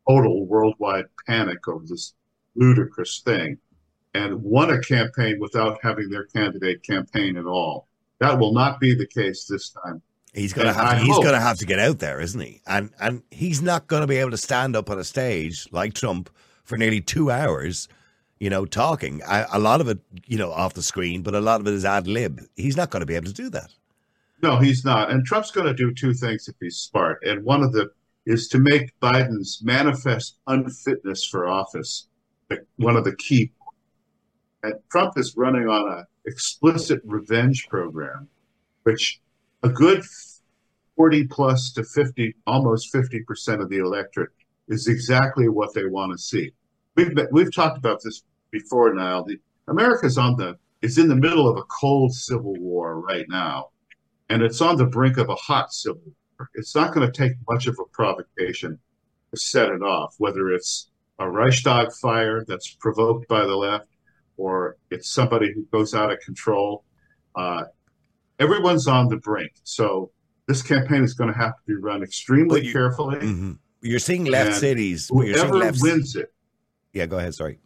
total 0.07 0.45
worldwide 0.45 1.05
panic 1.27 1.67
over 1.67 1.85
this 1.85 2.13
ludicrous 2.55 3.21
thing, 3.23 3.57
and 4.13 4.41
won 4.41 4.71
a 4.71 4.81
campaign 4.81 5.39
without 5.39 5.77
having 5.83 6.09
their 6.09 6.25
candidate 6.25 6.81
campaign 6.83 7.37
at 7.37 7.45
all. 7.45 7.87
That 8.19 8.39
will 8.39 8.53
not 8.53 8.79
be 8.79 8.95
the 8.95 9.07
case 9.07 9.45
this 9.45 9.69
time. 9.69 10.01
He's 10.33 10.53
gonna 10.53 10.73
have 10.73 10.99
to, 10.99 10.99
he's 10.99 11.15
hope, 11.15 11.23
gonna 11.23 11.39
have 11.39 11.57
to 11.57 11.65
get 11.65 11.79
out 11.79 11.99
there, 11.99 12.19
isn't 12.21 12.39
he? 12.39 12.61
And 12.67 12.91
and 12.99 13.23
he's 13.31 13.61
not 13.61 13.87
gonna 13.87 14.07
be 14.07 14.17
able 14.17 14.31
to 14.31 14.37
stand 14.37 14.75
up 14.75 14.89
on 14.89 14.99
a 14.99 15.03
stage 15.03 15.67
like 15.71 15.93
Trump 15.93 16.29
for 16.63 16.77
nearly 16.77 17.01
two 17.01 17.31
hours 17.31 17.87
you 18.39 18.49
know, 18.49 18.65
talking. 18.65 19.21
I, 19.27 19.45
a 19.53 19.59
lot 19.59 19.81
of 19.81 19.87
it, 19.87 19.99
you 20.25 20.37
know, 20.37 20.51
off 20.51 20.73
the 20.73 20.81
screen, 20.81 21.21
but 21.21 21.35
a 21.35 21.41
lot 21.41 21.61
of 21.61 21.67
it 21.67 21.73
is 21.73 21.85
ad 21.85 22.07
lib. 22.07 22.41
He's 22.55 22.77
not 22.77 22.89
going 22.89 23.01
to 23.01 23.05
be 23.05 23.15
able 23.15 23.27
to 23.27 23.33
do 23.33 23.49
that. 23.49 23.71
No, 24.41 24.57
he's 24.57 24.85
not. 24.85 25.11
And 25.11 25.25
Trump's 25.25 25.51
going 25.51 25.67
to 25.67 25.73
do 25.73 25.93
two 25.93 26.13
things 26.13 26.47
if 26.47 26.55
he's 26.59 26.77
smart. 26.77 27.19
And 27.23 27.43
one 27.43 27.61
of 27.61 27.73
them 27.73 27.89
is 28.25 28.47
to 28.49 28.59
make 28.59 28.97
Biden's 29.01 29.59
manifest 29.63 30.37
unfitness 30.47 31.25
for 31.25 31.47
office 31.47 32.07
one 32.77 32.95
of 32.95 33.03
the 33.03 33.15
key. 33.15 33.51
And 34.63 34.75
Trump 34.91 35.17
is 35.17 35.35
running 35.35 35.67
on 35.67 35.99
an 35.99 36.05
explicit 36.25 37.01
revenge 37.05 37.67
program, 37.69 38.27
which 38.83 39.19
a 39.63 39.69
good 39.69 40.03
40 40.95 41.27
plus 41.27 41.71
to 41.73 41.83
50, 41.83 42.35
almost 42.45 42.93
50% 42.93 43.61
of 43.61 43.69
the 43.69 43.77
electorate 43.77 44.31
is 44.67 44.87
exactly 44.87 45.47
what 45.49 45.73
they 45.73 45.85
want 45.85 46.11
to 46.11 46.17
see. 46.17 46.51
We've, 46.95 47.13
been, 47.15 47.27
we've 47.31 47.53
talked 47.53 47.77
about 47.77 48.01
this 48.03 48.23
before 48.51 48.93
now. 48.93 49.23
The 49.23 49.37
America's 49.67 50.17
on 50.17 50.35
the 50.35 50.57
is 50.81 50.97
in 50.97 51.09
the 51.09 51.15
middle 51.15 51.47
of 51.47 51.57
a 51.57 51.63
cold 51.63 52.13
civil 52.13 52.53
war 52.55 53.01
right 53.01 53.25
now, 53.29 53.69
and 54.29 54.41
it's 54.41 54.61
on 54.61 54.77
the 54.77 54.85
brink 54.85 55.17
of 55.17 55.29
a 55.29 55.35
hot 55.35 55.73
civil 55.73 56.01
war. 56.37 56.49
It's 56.55 56.75
not 56.75 56.93
going 56.93 57.09
to 57.09 57.11
take 57.11 57.33
much 57.49 57.67
of 57.67 57.77
a 57.79 57.85
provocation 57.91 58.79
to 59.31 59.39
set 59.39 59.69
it 59.69 59.81
off, 59.81 60.15
whether 60.17 60.51
it's 60.51 60.89
a 61.19 61.29
Reichstag 61.29 61.91
fire 61.91 62.45
that's 62.47 62.75
provoked 62.75 63.27
by 63.27 63.41
the 63.41 63.55
left, 63.55 63.87
or 64.37 64.77
it's 64.89 65.09
somebody 65.09 65.51
who 65.53 65.65
goes 65.65 65.93
out 65.93 66.11
of 66.11 66.19
control. 66.21 66.85
Uh, 67.35 67.65
everyone's 68.39 68.87
on 68.87 69.09
the 69.09 69.17
brink, 69.17 69.51
so 69.63 70.11
this 70.47 70.61
campaign 70.61 71.03
is 71.03 71.13
going 71.13 71.31
to 71.31 71.37
have 71.37 71.51
to 71.51 71.61
be 71.67 71.75
run 71.75 72.01
extremely 72.01 72.65
you, 72.65 72.71
carefully. 72.71 73.17
Mm-hmm. 73.17 73.51
You're 73.81 73.99
seeing 73.99 74.25
left 74.25 74.55
cities. 74.55 75.09
Whoever 75.09 75.57
left... 75.57 75.79
wins 75.81 76.15
it. 76.15 76.33
Yeah, 76.93 77.05
go 77.05 77.17
ahead. 77.17 77.35
Sorry. 77.35 77.59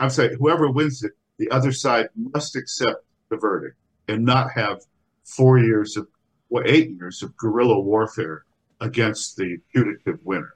I'm 0.00 0.10
saying 0.10 0.36
whoever 0.38 0.70
wins 0.70 1.02
it, 1.02 1.12
the 1.38 1.50
other 1.50 1.72
side 1.72 2.08
must 2.14 2.56
accept 2.56 3.04
the 3.28 3.36
verdict 3.36 3.76
and 4.08 4.24
not 4.24 4.52
have 4.52 4.82
four 5.24 5.58
years 5.58 5.96
of, 5.96 6.08
well, 6.48 6.64
eight 6.66 6.90
years 6.90 7.22
of 7.22 7.36
guerrilla 7.36 7.80
warfare 7.80 8.44
against 8.80 9.36
the 9.36 9.58
putative 9.72 10.18
winner. 10.24 10.54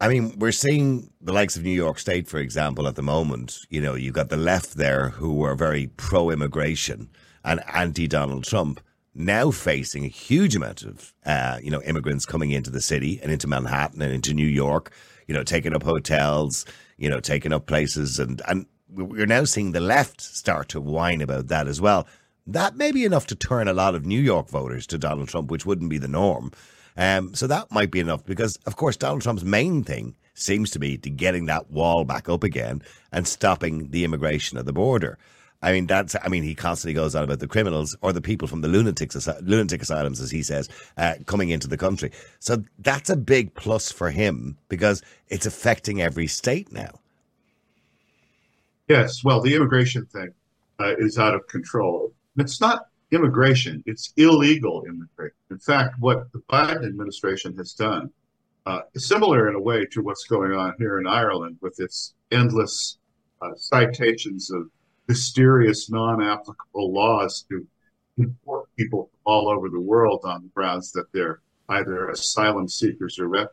I 0.00 0.08
mean, 0.08 0.38
we're 0.38 0.52
seeing 0.52 1.10
the 1.22 1.32
likes 1.32 1.56
of 1.56 1.62
New 1.62 1.70
York 1.70 1.98
State, 1.98 2.28
for 2.28 2.38
example, 2.38 2.86
at 2.86 2.96
the 2.96 3.02
moment. 3.02 3.60
You 3.70 3.80
know, 3.80 3.94
you've 3.94 4.14
got 4.14 4.28
the 4.28 4.36
left 4.36 4.74
there 4.74 5.10
who 5.10 5.42
are 5.42 5.54
very 5.54 5.86
pro 5.96 6.30
immigration 6.30 7.08
and 7.44 7.62
anti 7.72 8.06
Donald 8.06 8.44
Trump 8.44 8.80
now 9.14 9.50
facing 9.50 10.04
a 10.04 10.08
huge 10.08 10.54
amount 10.54 10.82
of, 10.82 11.14
uh, 11.24 11.58
you 11.62 11.70
know, 11.70 11.80
immigrants 11.82 12.26
coming 12.26 12.50
into 12.50 12.70
the 12.70 12.82
city 12.82 13.18
and 13.22 13.32
into 13.32 13.46
Manhattan 13.46 14.02
and 14.02 14.12
into 14.12 14.34
New 14.34 14.46
York, 14.46 14.92
you 15.26 15.34
know, 15.34 15.42
taking 15.42 15.74
up 15.74 15.82
hotels, 15.82 16.66
you 16.98 17.08
know, 17.08 17.20
taking 17.20 17.52
up 17.52 17.66
places. 17.66 18.18
And, 18.18 18.42
and 18.48 18.66
we're 18.88 19.26
now 19.26 19.44
seeing 19.44 19.72
the 19.72 19.80
left 19.80 20.20
start 20.20 20.68
to 20.70 20.80
whine 20.80 21.20
about 21.20 21.48
that 21.48 21.68
as 21.68 21.80
well. 21.80 22.06
That 22.46 22.76
may 22.76 22.92
be 22.92 23.04
enough 23.04 23.26
to 23.28 23.34
turn 23.34 23.68
a 23.68 23.72
lot 23.74 23.94
of 23.94 24.06
New 24.06 24.20
York 24.20 24.48
voters 24.48 24.86
to 24.88 24.98
Donald 24.98 25.28
Trump, 25.28 25.50
which 25.50 25.66
wouldn't 25.66 25.90
be 25.90 25.98
the 25.98 26.08
norm. 26.08 26.52
Um, 26.96 27.34
so 27.34 27.46
that 27.46 27.70
might 27.70 27.90
be 27.90 28.00
enough 28.00 28.24
because, 28.24 28.56
of 28.66 28.76
course, 28.76 28.96
Donald 28.96 29.22
Trump's 29.22 29.44
main 29.44 29.84
thing 29.84 30.16
seems 30.34 30.70
to 30.70 30.78
be 30.78 30.96
to 30.98 31.10
getting 31.10 31.46
that 31.46 31.70
wall 31.70 32.04
back 32.04 32.28
up 32.28 32.44
again 32.44 32.82
and 33.12 33.26
stopping 33.26 33.90
the 33.90 34.04
immigration 34.04 34.58
at 34.58 34.64
the 34.64 34.72
border. 34.72 35.18
I 35.62 35.72
mean, 35.72 35.86
that's, 35.86 36.14
I 36.22 36.28
mean, 36.28 36.42
he 36.42 36.54
constantly 36.54 36.94
goes 36.94 37.14
on 37.14 37.24
about 37.24 37.40
the 37.40 37.48
criminals 37.48 37.96
or 38.02 38.12
the 38.12 38.20
people 38.20 38.46
from 38.46 38.60
the 38.60 38.68
lunatic, 38.68 39.12
lunatic 39.42 39.82
asylums, 39.82 40.20
as 40.20 40.30
he 40.30 40.42
says, 40.42 40.68
uh, 40.96 41.14
coming 41.26 41.48
into 41.48 41.66
the 41.66 41.76
country. 41.76 42.10
So 42.38 42.62
that's 42.78 43.10
a 43.10 43.16
big 43.16 43.54
plus 43.54 43.90
for 43.90 44.10
him 44.10 44.58
because 44.68 45.02
it's 45.28 45.46
affecting 45.46 46.02
every 46.02 46.26
state 46.26 46.72
now. 46.72 47.00
Yes. 48.88 49.24
Well, 49.24 49.40
the 49.40 49.54
immigration 49.54 50.06
thing 50.06 50.28
uh, 50.78 50.94
is 50.98 51.18
out 51.18 51.34
of 51.34 51.46
control. 51.48 52.12
It's 52.36 52.60
not 52.60 52.86
immigration, 53.10 53.82
it's 53.86 54.12
illegal 54.16 54.84
immigration. 54.84 55.36
In 55.50 55.58
fact, 55.58 55.94
what 56.00 56.30
the 56.32 56.40
Biden 56.50 56.84
administration 56.84 57.56
has 57.56 57.72
done 57.72 58.10
uh, 58.66 58.80
is 58.94 59.06
similar 59.06 59.48
in 59.48 59.54
a 59.54 59.60
way 59.60 59.86
to 59.86 60.02
what's 60.02 60.24
going 60.24 60.52
on 60.52 60.74
here 60.78 60.98
in 60.98 61.06
Ireland 61.06 61.56
with 61.60 61.78
its 61.78 62.14
endless 62.32 62.98
uh, 63.40 63.52
citations 63.56 64.50
of 64.50 64.68
mysterious, 65.08 65.90
non-applicable 65.90 66.92
laws 66.92 67.44
to 67.48 67.66
import 68.18 68.68
people 68.76 69.10
from 69.10 69.20
all 69.24 69.48
over 69.48 69.68
the 69.68 69.80
world 69.80 70.20
on 70.24 70.42
the 70.42 70.48
grounds 70.48 70.92
that 70.92 71.12
they're 71.12 71.40
either 71.68 72.08
asylum 72.08 72.68
seekers 72.68 73.18
or 73.18 73.28
refugees. 73.28 73.52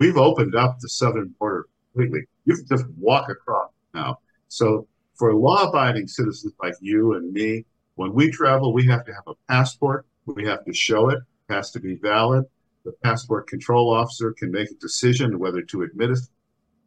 We've 0.00 0.16
opened 0.16 0.54
up 0.54 0.78
the 0.80 0.88
southern 0.88 1.34
border 1.38 1.68
completely. 1.92 2.26
You 2.44 2.56
can 2.56 2.66
just 2.66 2.86
walk 2.96 3.28
across 3.28 3.70
now. 3.94 4.18
So 4.48 4.86
for 5.16 5.34
law-abiding 5.34 6.06
citizens 6.06 6.54
like 6.62 6.74
you 6.80 7.14
and 7.14 7.32
me, 7.32 7.64
when 7.96 8.12
we 8.14 8.30
travel, 8.30 8.72
we 8.72 8.86
have 8.86 9.04
to 9.06 9.12
have 9.12 9.24
a 9.26 9.34
passport. 9.48 10.06
We 10.26 10.44
have 10.46 10.64
to 10.64 10.72
show 10.72 11.08
it. 11.10 11.18
It 11.48 11.54
has 11.54 11.70
to 11.72 11.80
be 11.80 11.96
valid. 11.96 12.44
The 12.84 12.92
passport 13.02 13.48
control 13.48 13.92
officer 13.92 14.32
can 14.32 14.52
make 14.52 14.70
a 14.70 14.74
decision 14.74 15.38
whether 15.38 15.62
to 15.62 15.82
admit 15.82 16.10
us. 16.10 16.28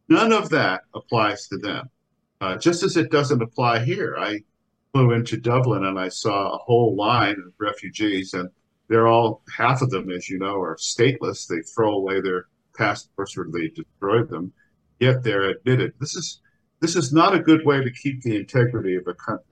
None 0.08 0.32
of 0.32 0.48
that 0.50 0.82
applies 0.94 1.48
to 1.48 1.58
them. 1.58 1.90
Uh, 2.42 2.56
just 2.56 2.82
as 2.82 2.96
it 2.96 3.12
doesn't 3.12 3.40
apply 3.40 3.84
here. 3.84 4.16
I 4.18 4.40
flew 4.92 5.12
into 5.12 5.36
Dublin 5.36 5.84
and 5.84 5.96
I 5.96 6.08
saw 6.08 6.52
a 6.52 6.58
whole 6.58 6.96
line 6.96 7.36
of 7.46 7.52
refugees, 7.60 8.34
and 8.34 8.50
they're 8.88 9.06
all 9.06 9.42
half 9.56 9.80
of 9.80 9.90
them, 9.90 10.10
as 10.10 10.28
you 10.28 10.40
know, 10.40 10.60
are 10.60 10.74
stateless. 10.74 11.46
They 11.46 11.60
throw 11.60 11.92
away 11.92 12.20
their 12.20 12.46
passports 12.76 13.38
or 13.38 13.46
they 13.48 13.68
destroy 13.68 14.24
them, 14.24 14.52
yet 14.98 15.22
they're 15.22 15.50
admitted. 15.50 15.92
This 16.00 16.16
is 16.16 16.40
this 16.80 16.96
is 16.96 17.12
not 17.12 17.32
a 17.32 17.38
good 17.38 17.64
way 17.64 17.80
to 17.80 17.92
keep 17.92 18.22
the 18.22 18.34
integrity 18.34 18.96
of 18.96 19.06
a 19.06 19.14
country 19.14 19.44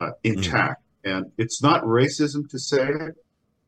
uh, 0.00 0.12
intact. 0.24 0.82
Mm. 1.04 1.16
And 1.16 1.32
it's 1.36 1.62
not 1.62 1.84
racism 1.84 2.48
to 2.48 2.58
say 2.58 2.88
it. 2.88 3.16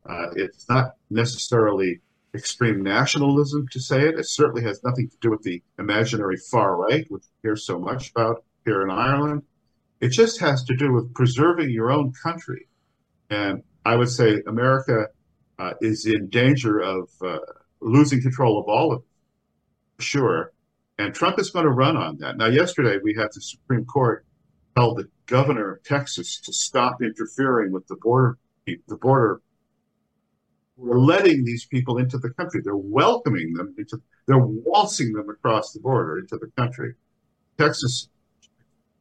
Uh, 0.03 0.29
it's 0.35 0.67
not 0.67 0.93
necessarily 1.11 2.01
extreme 2.33 2.81
nationalism 2.81 3.67
to 3.71 3.79
say 3.79 4.07
it. 4.07 4.17
It 4.17 4.27
certainly 4.27 4.63
has 4.63 4.83
nothing 4.83 5.09
to 5.09 5.17
do 5.21 5.29
with 5.29 5.43
the 5.43 5.61
imaginary 5.77 6.37
far 6.49 6.75
right, 6.75 7.05
which 7.09 7.21
we 7.43 7.49
hear 7.49 7.55
so 7.55 7.77
much 7.77 8.09
about 8.09 8.43
here 8.65 8.81
in 8.81 8.89
Ireland. 8.89 9.43
It 10.01 10.09
just 10.09 10.39
has 10.39 10.63
to 10.65 10.75
do 10.75 10.91
with 10.91 11.13
preserving 11.13 11.69
your 11.69 11.91
own 11.91 12.13
country. 12.21 12.67
And 13.29 13.63
I 13.85 13.95
would 13.95 14.09
say 14.09 14.41
America 14.47 15.07
uh, 15.59 15.73
is 15.81 16.05
in 16.05 16.29
danger 16.29 16.79
of 16.79 17.09
uh, 17.21 17.37
losing 17.81 18.21
control 18.21 18.59
of 18.59 18.67
all 18.67 18.93
of 18.93 19.01
it, 19.01 20.03
sure. 20.03 20.53
And 20.97 21.13
Trump 21.13 21.39
is 21.39 21.49
going 21.49 21.65
to 21.65 21.71
run 21.71 21.97
on 21.97 22.17
that. 22.17 22.37
Now, 22.37 22.47
yesterday 22.47 22.99
we 23.03 23.15
had 23.15 23.29
the 23.33 23.41
Supreme 23.41 23.85
Court 23.85 24.25
tell 24.75 24.93
the 24.93 25.09
governor 25.25 25.73
of 25.73 25.83
Texas 25.83 26.39
to 26.41 26.53
stop 26.53 27.01
interfering 27.01 27.71
with 27.71 27.87
the 27.87 27.95
border. 27.95 28.37
The 28.65 28.97
border. 28.97 29.41
We're 30.77 30.99
letting 30.99 31.43
these 31.43 31.65
people 31.65 31.97
into 31.97 32.17
the 32.17 32.29
country. 32.31 32.61
They're 32.63 32.75
welcoming 32.75 33.53
them 33.53 33.75
into. 33.77 34.01
They're 34.27 34.37
waltzing 34.37 35.13
them 35.13 35.29
across 35.29 35.73
the 35.73 35.79
border 35.79 36.19
into 36.19 36.37
the 36.37 36.49
country. 36.57 36.93
Texas, 37.57 38.09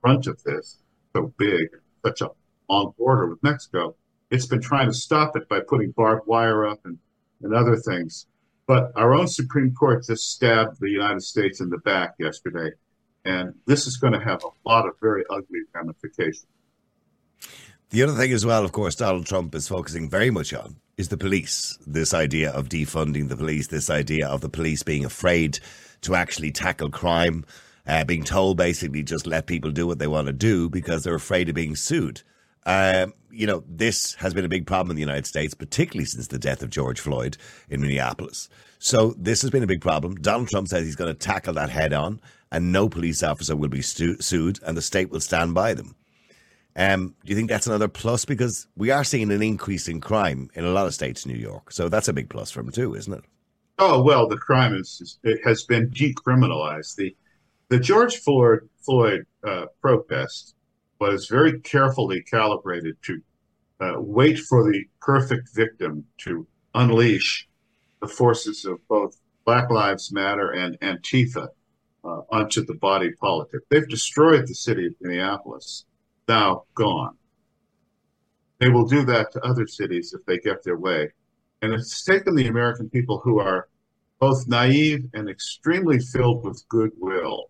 front 0.03 0.27
of 0.27 0.43
this, 0.43 0.83
so 1.15 1.33
big, 1.39 1.69
such 2.05 2.21
a 2.21 2.31
long 2.69 2.93
border 2.99 3.29
with 3.29 3.43
Mexico, 3.43 3.97
it's 4.31 4.47
been 4.47 4.61
trying 4.61 4.89
to 4.89 4.95
stop 4.95 5.37
it 5.37 5.49
by 5.49 5.61
putting 5.61 5.93
barbed 5.93 6.27
wire 6.27 6.67
up 6.67 6.81
and, 6.85 6.99
and 7.43 7.55
other 7.55 7.77
things. 7.77 8.27
But 8.67 8.93
our 8.97 9.15
own 9.15 9.29
Supreme 9.29 9.75
Court 9.75 10.05
just 10.07 10.33
stabbed 10.33 10.81
the 10.81 10.91
United 10.91 11.23
States 11.23 11.61
in 11.61 11.69
the 11.69 11.79
back 11.79 12.15
yesterday. 12.19 12.71
And 13.25 13.55
this 13.67 13.87
is 13.87 13.97
going 13.97 14.15
to 14.15 14.21
have 14.21 14.43
a 14.45 14.69
lot 14.69 14.87
of 14.87 14.95
very 15.01 15.25
ugly 15.31 15.61
ramifications. 15.75 16.47
The 17.91 18.03
other 18.03 18.15
thing, 18.15 18.33
as 18.33 18.47
well, 18.47 18.65
of 18.65 18.73
course, 18.73 18.95
Donald 18.95 19.27
Trump 19.27 19.55
is 19.55 19.69
focusing 19.69 20.09
very 20.09 20.31
much 20.31 20.55
on 20.55 20.77
is 20.97 21.09
the 21.09 21.19
police. 21.19 21.79
This 21.87 22.15
idea 22.15 22.51
of 22.51 22.69
defunding 22.69 23.29
the 23.29 23.37
police, 23.37 23.67
this 23.67 23.91
idea 23.91 24.29
of 24.29 24.41
the 24.41 24.49
police 24.49 24.83
being 24.83 25.05
afraid 25.05 25.59
to 26.03 26.15
actually 26.15 26.53
tackle 26.53 26.91
crime, 26.91 27.45
uh, 27.87 28.05
being 28.05 28.25
told 28.25 28.57
basically 28.57 29.03
just 29.03 29.27
let 29.27 29.47
people 29.47 29.71
do 29.71 29.87
what 29.87 29.99
they 29.99 30.07
want 30.07 30.27
to 30.27 30.33
do 30.33 30.69
because 30.69 31.05
they're 31.05 31.15
afraid 31.15 31.49
of 31.49 31.55
being 31.55 31.77
sued. 31.77 32.23
Um, 32.65 33.13
you 33.31 33.47
know, 33.47 33.65
this 33.67 34.15
has 34.15 34.35
been 34.35 34.45
a 34.45 34.49
big 34.49 34.67
problem 34.67 34.91
in 34.91 34.97
the 34.97 35.03
United 35.03 35.27
States, 35.27 35.55
particularly 35.55 36.05
since 36.05 36.29
the 36.29 36.39
death 36.39 36.63
of 36.63 36.71
George 36.71 37.01
Floyd 37.01 37.37
in 37.69 37.81
Minneapolis. 37.81 38.49
So 38.79 39.15
this 39.19 39.43
has 39.43 39.51
been 39.51 39.63
a 39.63 39.69
big 39.69 39.81
problem. 39.81 40.17
Donald 40.17 40.49
Trump 40.49 40.69
says 40.69 40.85
he's 40.85 40.97
going 40.97 41.13
to 41.13 41.19
tackle 41.19 41.55
that 41.55 41.71
head 41.71 41.93
on, 41.93 42.21
and 42.53 42.73
no 42.73 42.89
police 42.89 43.23
officer 43.23 43.57
will 43.57 43.69
be 43.69 43.83
stu- 43.83 44.21
sued, 44.21 44.61
and 44.65 44.77
the 44.77 44.83
state 44.83 45.11
will 45.11 45.21
stand 45.21 45.55
by 45.55 45.75
them. 45.75 45.97
Um, 46.75 47.15
do 47.25 47.31
you 47.31 47.37
think 47.37 47.51
that's 47.51 47.67
another 47.67 47.89
plus? 47.89 48.25
Because 48.25 48.67
we 48.77 48.91
are 48.91 49.05
seeing 49.05 49.31
an 49.31 49.43
increase 49.43 49.89
in 49.89 50.01
crime 50.01 50.49
in 50.55 50.65
a 50.65 50.71
lot 50.71 50.87
of 50.87 50.95
states 50.95 51.27
in 51.27 51.33
New 51.33 51.39
York. 51.39 51.73
So 51.73 51.89
that's 51.89 52.09
a 52.09 52.13
big 52.13 52.31
plus 52.31 52.51
for 52.51 52.61
him 52.61 52.71
too, 52.71 52.95
isn't 52.95 53.13
it? 53.13 53.25
Oh 53.79 54.03
well, 54.03 54.29
the 54.29 54.39
crime 54.39 54.75
is 54.75 55.19
it 55.23 55.41
has 55.45 55.65
been 55.65 55.91
decriminalized. 55.91 56.97
The 56.97 57.15
the 57.73 57.79
George 57.79 58.19
Floyd 58.19 58.69
Floyd 58.83 59.25
uh, 59.49 59.65
protest 59.81 60.57
was 61.01 61.27
very 61.27 61.59
carefully 61.61 62.23
calibrated 62.23 62.99
to 63.01 63.23
uh, 63.81 63.95
wait 63.97 64.39
for 64.41 64.71
the 64.71 64.85
perfect 65.01 65.49
victim 65.55 66.05
to 66.19 66.47
unleash 66.75 67.49
the 68.03 68.09
forces 68.09 68.67
of 68.67 68.87
both 68.89 69.17
Black 69.47 69.71
Lives 69.71 70.13
Matter 70.13 70.51
and 70.51 70.79
Antifa 70.81 71.49
uh, 72.05 72.21
onto 72.31 72.63
the 72.63 72.75
body 72.75 73.13
politic. 73.13 73.63
They've 73.71 73.89
destroyed 73.89 74.47
the 74.47 74.55
city 74.55 74.89
of 74.89 74.93
Minneapolis, 75.01 75.87
now 76.29 76.65
gone. 76.75 77.17
They 78.59 78.69
will 78.69 78.87
do 78.87 79.03
that 79.07 79.33
to 79.33 79.41
other 79.41 79.67
cities 79.67 80.13
if 80.13 80.23
they 80.27 80.37
get 80.37 80.63
their 80.63 80.77
way. 80.77 81.09
And 81.63 81.73
it's 81.73 82.05
taken 82.05 82.35
the 82.35 82.49
American 82.49 82.91
people 82.91 83.23
who 83.25 83.39
are 83.39 83.69
both 84.21 84.47
naive 84.47 85.07
and 85.15 85.31
extremely 85.31 86.01
filled 86.01 86.45
with 86.45 86.63
goodwill. 86.69 87.47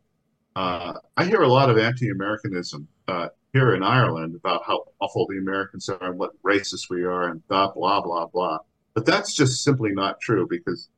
Uh, 0.55 0.95
I 1.17 1.25
hear 1.25 1.43
a 1.43 1.49
lot 1.49 1.71
of 1.71 1.79
anti 1.79 2.11
Americanism 2.11 2.89
uh, 3.09 3.29
here 3.53 3.75
in 3.75 3.83
Ireland 3.83 4.35
about 4.35 4.63
how 4.67 4.85
awful 5.01 5.27
the 5.29 5.39
Americans 5.39 5.89
are 5.89 6.03
and 6.03 6.19
what 6.19 6.31
racist 6.43 6.91
we 6.91 7.05
are 7.05 7.29
and 7.29 7.47
blah, 7.49 7.73
blah, 7.73 8.01
blah, 8.01 8.27
blah. 8.27 8.59
But 8.95 9.07
that's 9.07 9.35
just 9.35 9.65
simply 9.65 9.93
not 9.93 10.21
true 10.21 10.47
because 10.49 10.89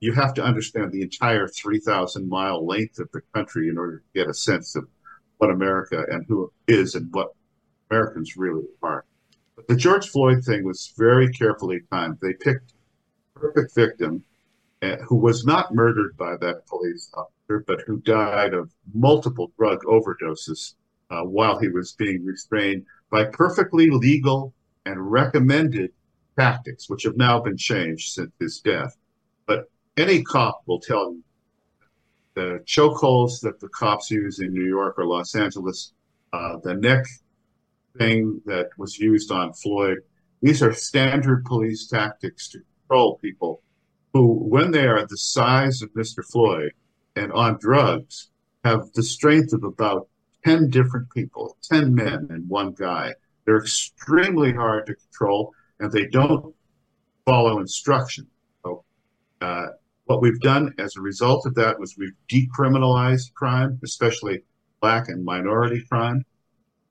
you 0.00 0.12
have 0.12 0.34
to 0.34 0.44
understand 0.44 0.92
the 0.92 1.02
entire 1.02 1.48
3,000 1.48 2.28
mile 2.28 2.64
length 2.64 2.98
of 2.98 3.10
the 3.12 3.22
country 3.34 3.68
in 3.68 3.78
order 3.78 3.98
to 3.98 4.04
get 4.14 4.28
a 4.28 4.34
sense 4.34 4.76
of 4.76 4.86
what 5.38 5.50
America 5.50 6.04
and 6.10 6.24
who 6.28 6.52
is 6.66 6.94
and 6.94 7.12
what 7.12 7.34
Americans 7.90 8.36
really 8.36 8.66
are. 8.82 9.04
But 9.56 9.68
the 9.68 9.76
George 9.76 10.08
Floyd 10.08 10.44
thing 10.44 10.64
was 10.64 10.92
very 10.96 11.32
carefully 11.32 11.80
timed. 11.90 12.18
They 12.20 12.34
picked 12.34 12.74
perfect 13.34 13.74
victim 13.74 14.24
uh, 14.82 14.96
who 15.06 15.16
was 15.16 15.44
not 15.44 15.74
murdered 15.74 16.16
by 16.16 16.36
that 16.36 16.66
police 16.66 17.10
officer, 17.14 17.32
but 17.48 17.80
who 17.86 17.98
died 17.98 18.52
of 18.52 18.70
multiple 18.92 19.50
drug 19.58 19.80
overdoses 19.84 20.74
uh, 21.10 21.22
while 21.22 21.58
he 21.58 21.68
was 21.68 21.92
being 21.92 22.24
restrained 22.24 22.84
by 23.10 23.24
perfectly 23.24 23.88
legal 23.90 24.52
and 24.84 25.10
recommended 25.10 25.90
tactics, 26.38 26.88
which 26.88 27.04
have 27.04 27.16
now 27.16 27.40
been 27.40 27.56
changed 27.56 28.12
since 28.12 28.30
his 28.38 28.60
death. 28.60 28.96
But 29.46 29.70
any 29.96 30.22
cop 30.22 30.62
will 30.66 30.80
tell 30.80 31.12
you 31.12 31.22
the 32.34 32.62
chokeholds 32.66 33.40
that 33.40 33.58
the 33.60 33.68
cops 33.68 34.10
use 34.10 34.38
in 34.38 34.52
New 34.52 34.66
York 34.66 34.98
or 34.98 35.06
Los 35.06 35.34
Angeles, 35.34 35.92
uh, 36.32 36.58
the 36.62 36.74
neck 36.74 37.04
thing 37.96 38.40
that 38.44 38.68
was 38.76 38.98
used 38.98 39.32
on 39.32 39.52
Floyd, 39.54 39.98
these 40.42 40.62
are 40.62 40.72
standard 40.72 41.44
police 41.44 41.88
tactics 41.88 42.48
to 42.50 42.60
control 42.80 43.18
people 43.18 43.62
who, 44.12 44.34
when 44.34 44.70
they 44.70 44.86
are 44.86 45.04
the 45.06 45.16
size 45.16 45.82
of 45.82 45.92
Mr. 45.94 46.24
Floyd 46.24 46.72
and 47.18 47.32
on 47.32 47.58
drugs, 47.60 48.30
have 48.64 48.92
the 48.94 49.02
strength 49.02 49.52
of 49.52 49.64
about 49.64 50.08
10 50.44 50.70
different 50.70 51.10
people, 51.10 51.56
10 51.62 51.94
men 51.94 52.28
and 52.30 52.48
one 52.48 52.72
guy. 52.72 53.14
They're 53.44 53.58
extremely 53.58 54.52
hard 54.52 54.86
to 54.86 54.94
control 54.94 55.52
and 55.80 55.90
they 55.90 56.06
don't 56.06 56.54
follow 57.24 57.58
instruction. 57.58 58.26
So, 58.62 58.84
uh, 59.40 59.66
what 60.04 60.22
we've 60.22 60.40
done 60.40 60.74
as 60.78 60.96
a 60.96 61.00
result 61.00 61.44
of 61.44 61.54
that 61.56 61.78
was 61.78 61.96
we've 61.98 62.16
decriminalized 62.28 63.34
crime, 63.34 63.78
especially 63.84 64.42
black 64.80 65.08
and 65.08 65.24
minority 65.24 65.84
crime. 65.90 66.24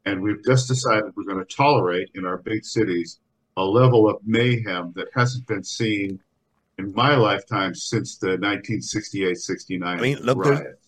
And 0.06 0.22
we've 0.22 0.44
just 0.46 0.68
decided 0.68 1.12
we're 1.16 1.24
going 1.24 1.44
to 1.44 1.56
tolerate 1.56 2.12
in 2.16 2.26
our 2.26 2.38
big 2.38 2.64
cities 2.64 3.20
a 3.56 3.64
level 3.64 4.10
of 4.10 4.18
mayhem 4.26 4.94
that 4.96 5.08
hasn't 5.16 5.48
been 5.48 5.64
seen 5.64 6.20
in 6.78 6.94
my 6.94 7.16
lifetime 7.16 7.74
since 7.74 8.18
the 8.18 8.28
1968 8.28 9.38
69 9.38 9.98
I 9.98 10.02
mean, 10.02 10.18
look, 10.20 10.44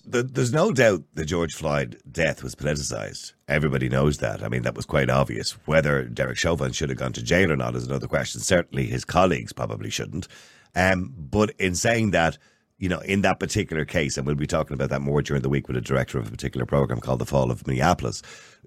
there's, 0.05 0.31
there's, 0.31 0.53
no 0.53 0.71
doubt 0.71 1.03
the 1.13 1.25
George 1.25 1.53
Floyd 1.53 1.99
death 2.11 2.43
was 2.43 2.55
politicized. 2.55 3.33
Everybody 3.47 3.89
knows 3.89 4.19
that. 4.19 4.43
I 4.43 4.49
mean, 4.49 4.61
that 4.63 4.75
was 4.75 4.85
quite 4.85 5.09
obvious. 5.09 5.51
Whether 5.65 6.03
Derek 6.05 6.37
Chauvin 6.37 6.71
should 6.71 6.89
have 6.89 6.99
gone 6.99 7.13
to 7.13 7.23
jail 7.23 7.51
or 7.51 7.55
not 7.55 7.75
is 7.75 7.87
another 7.87 8.07
question. 8.07 8.41
Certainly 8.41 8.85
his 8.87 9.05
colleagues 9.05 9.53
probably 9.53 9.89
shouldn't. 9.89 10.27
Um, 10.75 11.13
but 11.17 11.51
in 11.59 11.75
saying 11.75 12.11
that, 12.11 12.37
you 12.77 12.87
know, 12.87 12.99
in 12.99 13.21
that 13.21 13.39
particular 13.39 13.83
case, 13.83 14.17
and 14.17 14.25
we'll 14.25 14.35
be 14.35 14.47
talking 14.47 14.73
about 14.73 14.89
that 14.89 15.01
more 15.01 15.21
during 15.21 15.41
the 15.41 15.49
week 15.49 15.67
with 15.67 15.77
a 15.77 15.81
director 15.81 16.17
of 16.19 16.27
a 16.27 16.31
particular 16.31 16.65
program 16.65 16.99
called 16.99 17.19
The 17.19 17.25
Fall 17.25 17.51
of 17.51 17.65
Minneapolis, 17.67 18.21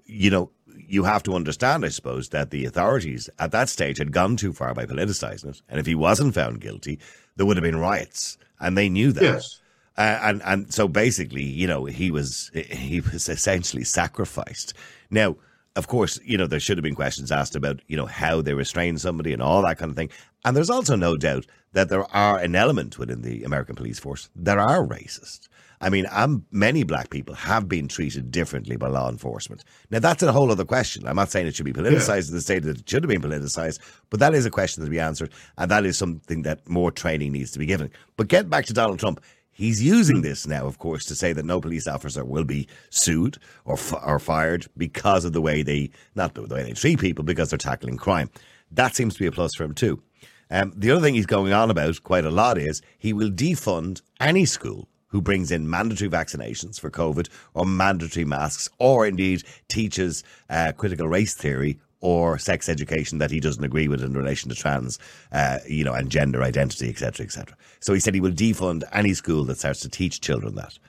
you 0.05 0.29
know, 0.29 0.51
you 0.77 1.03
have 1.03 1.23
to 1.23 1.35
understand, 1.35 1.85
I 1.85 1.89
suppose, 1.89 2.29
that 2.29 2.51
the 2.51 2.65
authorities 2.65 3.29
at 3.39 3.51
that 3.51 3.69
stage 3.69 3.97
had 3.97 4.11
gone 4.11 4.35
too 4.37 4.53
far 4.53 4.73
by 4.73 4.85
politicising 4.85 5.49
it. 5.49 5.61
And 5.69 5.79
if 5.79 5.85
he 5.85 5.95
wasn't 5.95 6.33
found 6.33 6.61
guilty, 6.61 6.99
there 7.35 7.45
would 7.45 7.57
have 7.57 7.63
been 7.63 7.79
riots. 7.79 8.37
and 8.59 8.77
they 8.77 8.89
knew 8.89 9.11
that. 9.11 9.23
Yes. 9.23 9.59
Uh, 9.97 10.19
and 10.23 10.41
and 10.43 10.73
so 10.73 10.87
basically, 10.87 11.43
you 11.43 11.67
know, 11.67 11.85
he 11.85 12.09
was 12.09 12.49
he 12.53 13.01
was 13.01 13.29
essentially 13.37 13.83
sacrificed. 13.83 14.73
Now, 15.11 15.35
of 15.75 15.87
course, 15.87 16.19
you 16.23 16.37
know 16.37 16.47
there 16.47 16.59
should 16.59 16.77
have 16.77 16.83
been 16.83 16.95
questions 16.95 17.31
asked 17.31 17.55
about 17.55 17.81
you 17.87 17.97
know 17.97 18.05
how 18.07 18.41
they 18.41 18.53
restrain 18.53 18.97
somebody 18.97 19.33
and 19.33 19.41
all 19.41 19.61
that 19.61 19.77
kind 19.77 19.91
of 19.91 19.95
thing. 19.95 20.09
And 20.45 20.55
there's 20.57 20.69
also 20.69 20.95
no 20.95 21.15
doubt 21.15 21.45
that 21.73 21.89
there 21.89 22.05
are 22.15 22.37
an 22.39 22.55
element 22.55 22.97
within 22.97 23.21
the 23.21 23.43
American 23.43 23.75
police 23.75 23.99
force 23.99 24.29
that 24.35 24.57
are 24.57 24.85
racist. 24.85 25.47
I 25.83 25.89
mean, 25.89 26.05
I'm, 26.09 26.45
many 26.49 26.83
black 26.83 27.09
people 27.09 27.35
have 27.35 27.67
been 27.67 27.89
treated 27.89 28.31
differently 28.31 28.77
by 28.77 28.87
law 28.87 29.09
enforcement. 29.09 29.65
Now, 29.91 29.99
that's 29.99 30.23
a 30.23 30.31
whole 30.31 30.49
other 30.49 30.63
question. 30.63 31.05
I'm 31.05 31.17
not 31.17 31.29
saying 31.29 31.45
it 31.45 31.55
should 31.55 31.65
be 31.65 31.73
politicized 31.73 32.29
in 32.29 32.35
the 32.35 32.41
state 32.41 32.63
that 32.63 32.79
it 32.79 32.89
should 32.89 33.03
have 33.03 33.09
been 33.09 33.21
politicized, 33.21 33.79
but 34.09 34.21
that 34.21 34.33
is 34.33 34.45
a 34.45 34.49
question 34.49 34.81
to 34.85 34.89
be 34.89 35.01
answered, 35.01 35.33
and 35.57 35.69
that 35.69 35.85
is 35.85 35.97
something 35.97 36.43
that 36.43 36.65
more 36.69 36.89
training 36.89 37.33
needs 37.33 37.51
to 37.51 37.59
be 37.59 37.65
given. 37.65 37.91
But 38.15 38.29
get 38.29 38.49
back 38.49 38.65
to 38.67 38.73
Donald 38.73 38.99
Trump. 38.99 39.19
He's 39.51 39.83
using 39.83 40.21
this 40.21 40.47
now, 40.47 40.65
of 40.65 40.79
course, 40.79 41.05
to 41.05 41.15
say 41.15 41.33
that 41.33 41.45
no 41.45 41.59
police 41.59 41.85
officer 41.85 42.23
will 42.23 42.45
be 42.45 42.67
sued 42.89 43.37
or 43.65 43.77
or 44.03 44.19
fired 44.19 44.65
because 44.77 45.25
of 45.25 45.33
the 45.33 45.41
way 45.41 45.63
they 45.63 45.91
not 46.15 46.33
the 46.33 46.43
way 46.43 46.63
they 46.63 46.71
treat 46.71 46.99
people 46.99 47.23
because 47.25 47.49
they're 47.49 47.57
tackling 47.59 47.97
crime. 47.97 48.31
That 48.71 48.95
seems 48.95 49.13
to 49.13 49.19
be 49.19 49.27
a 49.27 49.31
plus 49.31 49.53
for 49.53 49.65
him 49.65 49.75
too. 49.75 50.01
Um, 50.49 50.73
the 50.75 50.89
other 50.89 51.01
thing 51.01 51.13
he's 51.13 51.27
going 51.27 51.53
on 51.53 51.69
about 51.69 52.01
quite 52.03 52.25
a 52.25 52.31
lot 52.31 52.57
is 52.57 52.81
he 52.97 53.13
will 53.13 53.29
defund 53.29 54.01
any 54.19 54.45
school 54.45 54.87
who 55.13 55.21
brings 55.21 55.51
in 55.51 55.69
mandatory 55.69 56.09
vaccinations 56.09 56.79
for 56.79 56.89
COVID 56.89 57.29
or 57.53 57.65
mandatory 57.65 58.25
masks, 58.25 58.67
or 58.79 59.05
indeed 59.05 59.43
teaches 59.69 60.23
uh, 60.49 60.73
critical 60.75 61.07
race 61.07 61.35
theory 61.35 61.79
or 62.01 62.39
sex 62.39 62.67
education 62.67 63.19
that 63.19 63.29
he 63.29 63.39
doesn't 63.39 63.63
agree 63.63 63.87
with 63.87 64.03
in 64.03 64.13
relation 64.13 64.49
to 64.49 64.55
trans, 64.55 64.97
uh, 65.31 65.59
you 65.69 65.83
know, 65.83 65.93
and 65.93 66.09
gender 66.09 66.41
identity, 66.41 66.89
etc., 66.89 67.25
etc. 67.25 67.55
So 67.79 67.93
he 67.93 67.99
said 67.99 68.15
he 68.15 68.21
will 68.21 68.31
defund 68.31 68.83
any 68.91 69.13
school 69.13 69.45
that 69.45 69.59
starts 69.59 69.81
to 69.81 69.89
teach 69.89 70.19
children 70.19 70.55
that. 70.55 70.79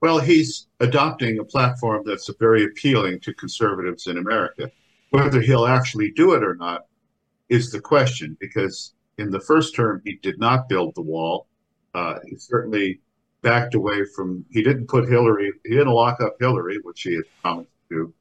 Well, 0.00 0.18
he's 0.18 0.66
adopting 0.80 1.38
a 1.38 1.44
platform 1.44 2.04
that's 2.06 2.30
very 2.40 2.64
appealing 2.64 3.20
to 3.20 3.34
conservatives 3.34 4.06
in 4.06 4.16
America. 4.16 4.70
Whether 5.10 5.42
he'll 5.42 5.66
actually 5.66 6.10
do 6.10 6.32
it 6.32 6.42
or 6.42 6.54
not 6.54 6.86
is 7.50 7.70
the 7.70 7.80
question, 7.80 8.36
because 8.40 8.94
in 9.18 9.30
the 9.30 9.40
first 9.40 9.76
term, 9.76 10.00
he 10.04 10.18
did 10.22 10.38
not 10.38 10.68
build 10.70 10.94
the 10.94 11.02
wall. 11.02 11.46
Uh, 11.94 12.18
he 12.26 12.36
certainly 12.36 13.00
backed 13.42 13.74
away 13.74 14.04
from. 14.16 14.44
He 14.50 14.62
didn't 14.62 14.88
put 14.88 15.08
Hillary. 15.08 15.52
He 15.64 15.70
didn't 15.70 15.92
lock 15.92 16.20
up 16.20 16.36
Hillary, 16.40 16.78
which 16.82 17.02
he 17.02 17.14
had 17.14 17.24
promised 17.42 17.70
to 17.88 17.94
do. 17.94 18.14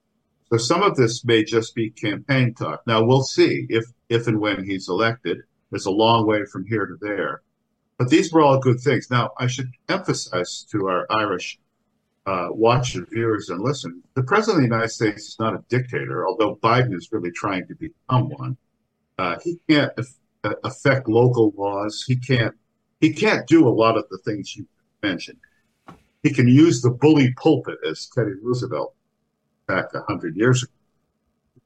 So 0.51 0.58
some 0.58 0.84
of 0.84 0.96
this 0.96 1.25
may 1.25 1.44
just 1.44 1.74
be 1.74 1.89
campaign 1.89 2.53
talk. 2.53 2.86
Now 2.86 3.03
we'll 3.03 3.24
see 3.24 3.65
if 3.70 3.86
if 4.10 4.27
and 4.27 4.39
when 4.39 4.63
he's 4.63 4.88
elected. 4.88 5.39
There's 5.72 5.88
a 5.88 5.92
long 5.92 6.27
way 6.27 6.46
from 6.46 6.68
here 6.68 6.86
to 6.86 6.98
there, 7.01 7.42
but 7.98 8.10
these 8.10 8.32
were 8.32 8.42
all 8.42 8.60
good 8.60 8.80
things. 8.80 9.10
Now 9.10 9.32
I 9.39 9.48
should 9.48 9.72
emphasize 9.89 10.68
to 10.72 10.88
our 10.88 11.08
Irish 11.10 11.58
uh, 12.27 12.50
watchers, 12.51 13.08
viewers, 13.12 13.50
and 13.50 13.62
listen: 13.62 14.03
the 14.13 14.22
president 14.22 14.63
of 14.63 14.70
the 14.70 14.75
United 14.75 14.92
States 14.92 15.30
is 15.30 15.36
not 15.39 15.56
a 15.56 15.63
dictator, 15.70 16.27
although 16.27 16.58
Biden 16.58 16.94
is 16.94 17.10
really 17.12 17.32
trying 17.32 17.68
to 17.68 17.74
become 17.74 18.30
one. 18.30 18.58
Uh, 19.18 19.38
he 19.44 19.60
can't 19.68 19.92
affect 20.63 21.08
local 21.08 21.53
laws. 21.58 22.03
He 22.06 22.15
can't 22.15 22.56
he 23.03 23.12
can't 23.12 23.45
do 23.48 23.67
a 23.67 23.69
lot 23.69 23.98
of 23.98 24.07
the 24.10 24.17
things 24.19 24.55
you 24.55 24.65
mentioned. 25.01 25.38
He 26.22 26.31
can 26.31 26.48
use 26.48 26.81
the 26.81 26.89
bully 26.89 27.33
pulpit, 27.33 27.77
as 27.85 28.07
Teddy 28.07 28.31
Roosevelt 28.42 28.96
back 29.68 29.94
a 29.94 30.03
hundred 30.03 30.37
years 30.37 30.63
ago, 30.63 30.72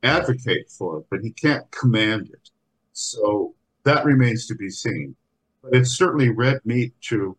advocate 0.02 0.71
for 0.71 0.97
it, 0.97 1.06
but 1.12 1.19
he 1.21 1.30
can't 1.30 1.69
command 1.69 2.32
it. 2.34 2.50
So 2.93 3.54
that 3.84 4.04
remains 4.04 4.47
to 4.47 4.56
be 4.56 4.71
seen. 4.71 5.15
But 5.62 5.76
it's 5.76 5.91
certainly 5.91 6.30
red 6.30 6.60
meat 6.65 7.00
to 7.02 7.38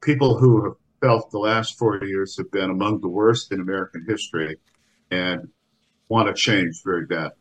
people 0.00 0.38
who 0.38 0.62
have 0.66 0.74
felt 1.00 1.32
the 1.32 1.38
last 1.40 1.76
40 1.76 2.06
years 2.06 2.36
have 2.36 2.52
been 2.52 2.70
among 2.70 3.00
the 3.00 3.08
worst 3.08 3.50
in 3.50 3.60
American 3.60 4.06
history 4.08 4.58
and 5.10 5.48
want 6.08 6.28
to 6.28 6.40
change 6.40 6.84
very 6.84 7.04
bad. 7.04 7.32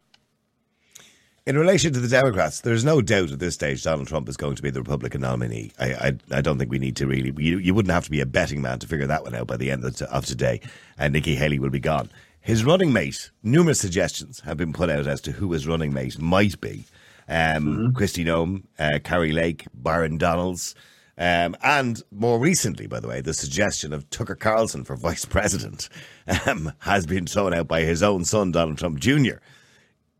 In 1.49 1.57
relation 1.57 1.91
to 1.93 1.99
the 1.99 2.07
Democrats, 2.07 2.61
there's 2.61 2.85
no 2.85 3.01
doubt 3.01 3.31
at 3.31 3.39
this 3.39 3.55
stage 3.55 3.81
Donald 3.81 4.07
Trump 4.07 4.29
is 4.29 4.37
going 4.37 4.53
to 4.53 4.61
be 4.61 4.69
the 4.69 4.81
Republican 4.81 5.21
nominee. 5.21 5.71
I, 5.79 5.93
I, 5.93 6.17
I 6.29 6.41
don't 6.41 6.59
think 6.59 6.69
we 6.69 6.77
need 6.77 6.95
to 6.97 7.07
really. 7.07 7.33
You, 7.43 7.57
you, 7.57 7.73
wouldn't 7.73 7.91
have 7.91 8.03
to 8.03 8.11
be 8.11 8.21
a 8.21 8.27
betting 8.27 8.61
man 8.61 8.77
to 8.77 8.87
figure 8.87 9.07
that 9.07 9.23
one 9.23 9.33
out 9.33 9.47
by 9.47 9.57
the 9.57 9.71
end 9.71 9.83
of, 9.83 9.99
of 9.99 10.27
today, 10.27 10.61
and 10.99 11.11
Nikki 11.11 11.33
Haley 11.33 11.57
will 11.57 11.71
be 11.71 11.79
gone. 11.79 12.11
His 12.39 12.63
running 12.63 12.93
mate, 12.93 13.31
numerous 13.41 13.79
suggestions 13.79 14.41
have 14.41 14.57
been 14.57 14.73
put 14.73 14.91
out 14.91 15.07
as 15.07 15.21
to 15.21 15.31
who 15.31 15.51
his 15.51 15.65
running 15.65 15.91
mate 15.91 16.21
might 16.21 16.61
be. 16.61 16.85
Um, 17.27 17.65
mm-hmm. 17.65 17.97
Kristi 17.97 18.23
Noem, 18.23 18.65
uh, 18.77 18.99
Kari 19.03 19.31
Lake, 19.31 19.65
Byron 19.73 20.19
Donalds, 20.19 20.75
um, 21.17 21.57
and 21.63 21.99
more 22.11 22.37
recently, 22.37 22.85
by 22.85 22.99
the 22.99 23.07
way, 23.07 23.21
the 23.21 23.33
suggestion 23.33 23.91
of 23.91 24.07
Tucker 24.11 24.35
Carlson 24.35 24.83
for 24.83 24.95
vice 24.95 25.25
president 25.25 25.89
um, 26.45 26.73
has 26.81 27.07
been 27.07 27.25
thrown 27.25 27.55
out 27.55 27.67
by 27.67 27.81
his 27.81 28.03
own 28.03 28.23
son, 28.23 28.51
Donald 28.51 28.77
Trump 28.77 28.99
Jr. 28.99 29.37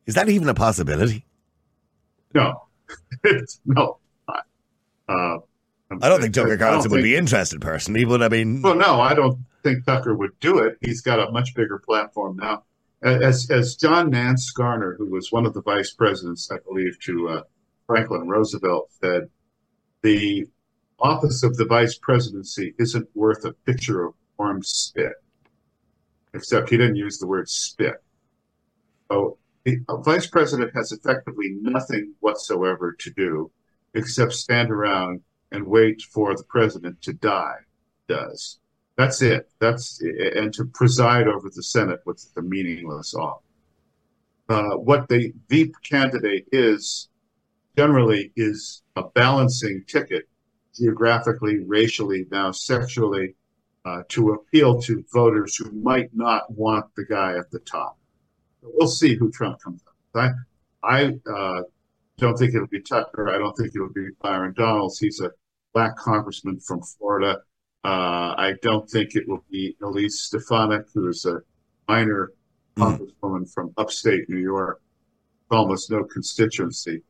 Is 0.09 0.15
that 0.15 0.27
even 0.27 0.49
a 0.49 0.55
possibility? 0.55 1.23
No, 2.33 2.63
no. 3.65 3.99
Uh, 4.27 5.37
I 6.01 6.09
don't 6.09 6.19
think 6.19 6.33
Tucker 6.33 6.57
Carlson 6.57 6.89
would 6.89 7.03
be 7.03 7.15
interested 7.15 7.61
personally, 7.61 8.05
but 8.05 8.23
I 8.23 8.27
mean, 8.27 8.63
well, 8.63 8.73
no, 8.73 8.99
I 8.99 9.13
don't 9.13 9.37
think 9.61 9.85
Tucker 9.85 10.15
would 10.15 10.31
do 10.39 10.57
it. 10.57 10.79
He's 10.81 11.01
got 11.01 11.19
a 11.19 11.29
much 11.29 11.53
bigger 11.53 11.77
platform 11.77 12.37
now. 12.37 12.63
As 13.03 13.51
as 13.51 13.75
John 13.75 14.09
Nance 14.09 14.49
Garner, 14.49 14.95
who 14.97 15.05
was 15.05 15.31
one 15.31 15.45
of 15.45 15.53
the 15.53 15.61
vice 15.61 15.93
presidents, 15.93 16.49
I 16.51 16.57
believe, 16.67 16.99
to 17.01 17.29
uh, 17.29 17.41
Franklin 17.85 18.27
Roosevelt, 18.27 18.89
said, 19.03 19.29
the 20.01 20.47
office 20.97 21.43
of 21.43 21.55
the 21.55 21.65
vice 21.65 21.99
presidency 21.99 22.73
isn't 22.79 23.07
worth 23.13 23.45
a 23.45 23.53
picture 23.53 24.05
of 24.05 24.15
warm 24.39 24.63
spit. 24.63 25.13
Except 26.33 26.67
he 26.71 26.77
didn't 26.77 26.95
use 26.95 27.19
the 27.19 27.27
word 27.27 27.47
spit. 27.47 28.03
So 29.11 29.37
a 29.89 29.97
vice 29.97 30.27
president 30.27 30.71
has 30.75 30.91
effectively 30.91 31.57
nothing 31.61 32.13
whatsoever 32.19 32.95
to 32.99 33.11
do 33.11 33.51
except 33.93 34.33
stand 34.33 34.71
around 34.71 35.21
and 35.51 35.65
wait 35.65 36.01
for 36.01 36.35
the 36.35 36.43
president 36.43 37.01
to 37.01 37.13
die. 37.13 37.57
Does 38.07 38.59
that's 38.99 39.21
it. 39.21 39.49
That's 39.59 40.01
and 40.01 40.53
to 40.55 40.65
preside 40.65 41.27
over 41.27 41.49
the 41.49 41.63
Senate 41.63 42.01
with 42.05 42.33
the 42.35 42.41
meaningless 42.41 43.13
office. 43.15 43.45
Uh, 44.49 44.75
what 44.75 45.07
the 45.07 45.31
the 45.47 45.73
candidate 45.83 46.45
is 46.51 47.07
generally 47.77 48.33
is 48.35 48.81
a 48.95 49.03
balancing 49.03 49.85
ticket, 49.87 50.27
geographically, 50.75 51.59
racially, 51.65 52.25
now 52.29 52.51
sexually, 52.51 53.35
uh, 53.85 54.01
to 54.09 54.31
appeal 54.31 54.81
to 54.81 55.05
voters 55.13 55.55
who 55.55 55.71
might 55.71 56.09
not 56.13 56.51
want 56.51 56.85
the 56.95 57.05
guy 57.05 57.37
at 57.37 57.49
the 57.51 57.59
top 57.59 57.98
we'll 58.61 58.87
see 58.87 59.15
who 59.15 59.31
Trump 59.31 59.61
comes 59.61 59.81
up. 59.87 60.35
I, 60.83 61.05
I 61.05 61.31
uh, 61.31 61.61
don't 62.17 62.37
think 62.37 62.53
it'll 62.53 62.67
be 62.67 62.81
Tucker. 62.81 63.29
I 63.29 63.37
don't 63.37 63.55
think 63.55 63.71
it'll 63.75 63.93
be 63.93 64.09
Byron 64.21 64.53
Donalds. 64.57 64.99
He's 64.99 65.21
a 65.21 65.31
black 65.73 65.95
congressman 65.97 66.59
from 66.59 66.81
Florida. 66.81 67.41
Uh, 67.83 68.35
I 68.37 68.53
don't 68.61 68.89
think 68.89 69.15
it 69.15 69.27
will 69.27 69.43
be 69.49 69.75
Elise 69.81 70.21
Stefanik, 70.21 70.85
who 70.93 71.07
is 71.07 71.25
a 71.25 71.41
minor 71.87 72.33
mm. 72.75 72.83
congresswoman 73.21 73.51
from 73.51 73.73
upstate 73.77 74.29
New 74.29 74.39
York, 74.39 74.81
with 75.49 75.57
almost 75.57 75.89
no 75.89 76.03
constituency. 76.03 77.01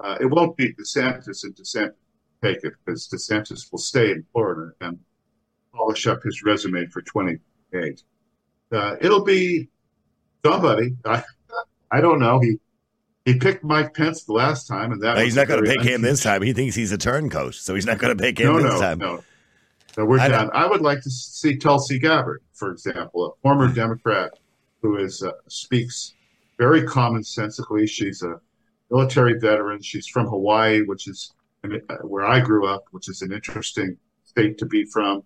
Uh, 0.00 0.16
it 0.20 0.26
won't 0.26 0.56
be 0.56 0.72
DeSantis, 0.74 1.44
and 1.44 1.54
DeSantis 1.54 1.94
take 2.42 2.62
it 2.64 2.72
because 2.84 3.08
DeSantis 3.08 3.70
will 3.70 3.78
stay 3.78 4.10
in 4.10 4.24
Florida 4.32 4.72
and 4.80 4.98
polish 5.74 6.06
up 6.06 6.22
his 6.22 6.42
resume 6.42 6.86
for 6.86 7.02
28. 7.02 8.02
Uh, 8.70 8.96
it'll 9.00 9.24
be 9.24 9.68
somebody. 10.44 10.96
I, 11.04 11.22
I 11.90 12.00
don't 12.00 12.18
know. 12.18 12.40
He 12.40 12.58
he 13.24 13.38
picked 13.38 13.62
Mike 13.62 13.92
Pence 13.94 14.24
the 14.24 14.32
last 14.32 14.66
time, 14.66 14.92
and 14.92 15.02
that 15.02 15.16
no, 15.16 15.22
he's 15.22 15.36
not 15.36 15.48
going 15.48 15.62
to 15.62 15.70
pick 15.70 15.82
him 15.82 16.00
this 16.00 16.22
time. 16.22 16.40
He 16.42 16.52
thinks 16.52 16.74
he's 16.74 16.92
a 16.92 16.98
turncoat, 16.98 17.54
so 17.54 17.74
he's 17.74 17.86
not 17.86 17.98
going 17.98 18.16
to 18.16 18.22
pick 18.22 18.38
him 18.38 18.46
no, 18.46 18.62
this 18.62 18.72
no, 18.72 18.80
time. 18.80 18.98
No, 18.98 19.24
no, 19.98 20.04
we're 20.06 20.18
I 20.18 20.28
done. 20.28 20.50
I 20.54 20.66
would 20.66 20.80
like 20.80 21.02
to 21.02 21.10
see 21.10 21.56
Tulsi 21.56 21.98
Gabbard, 21.98 22.42
for 22.54 22.70
example, 22.70 23.26
a 23.26 23.30
former 23.42 23.68
Democrat 23.68 24.32
who 24.80 24.96
is 24.96 25.22
uh, 25.22 25.32
speaks 25.48 26.14
very 26.56 26.82
commonsensically. 26.82 27.88
She's 27.88 28.22
a 28.22 28.40
military 28.90 29.38
veteran. 29.38 29.82
She's 29.82 30.06
from 30.06 30.26
Hawaii, 30.26 30.82
which 30.82 31.08
is 31.08 31.32
uh, 31.64 31.96
where 32.02 32.24
I 32.24 32.40
grew 32.40 32.66
up, 32.66 32.84
which 32.92 33.08
is 33.08 33.22
an 33.22 33.32
interesting 33.32 33.96
state 34.24 34.58
to 34.58 34.66
be 34.66 34.84
from. 34.84 35.22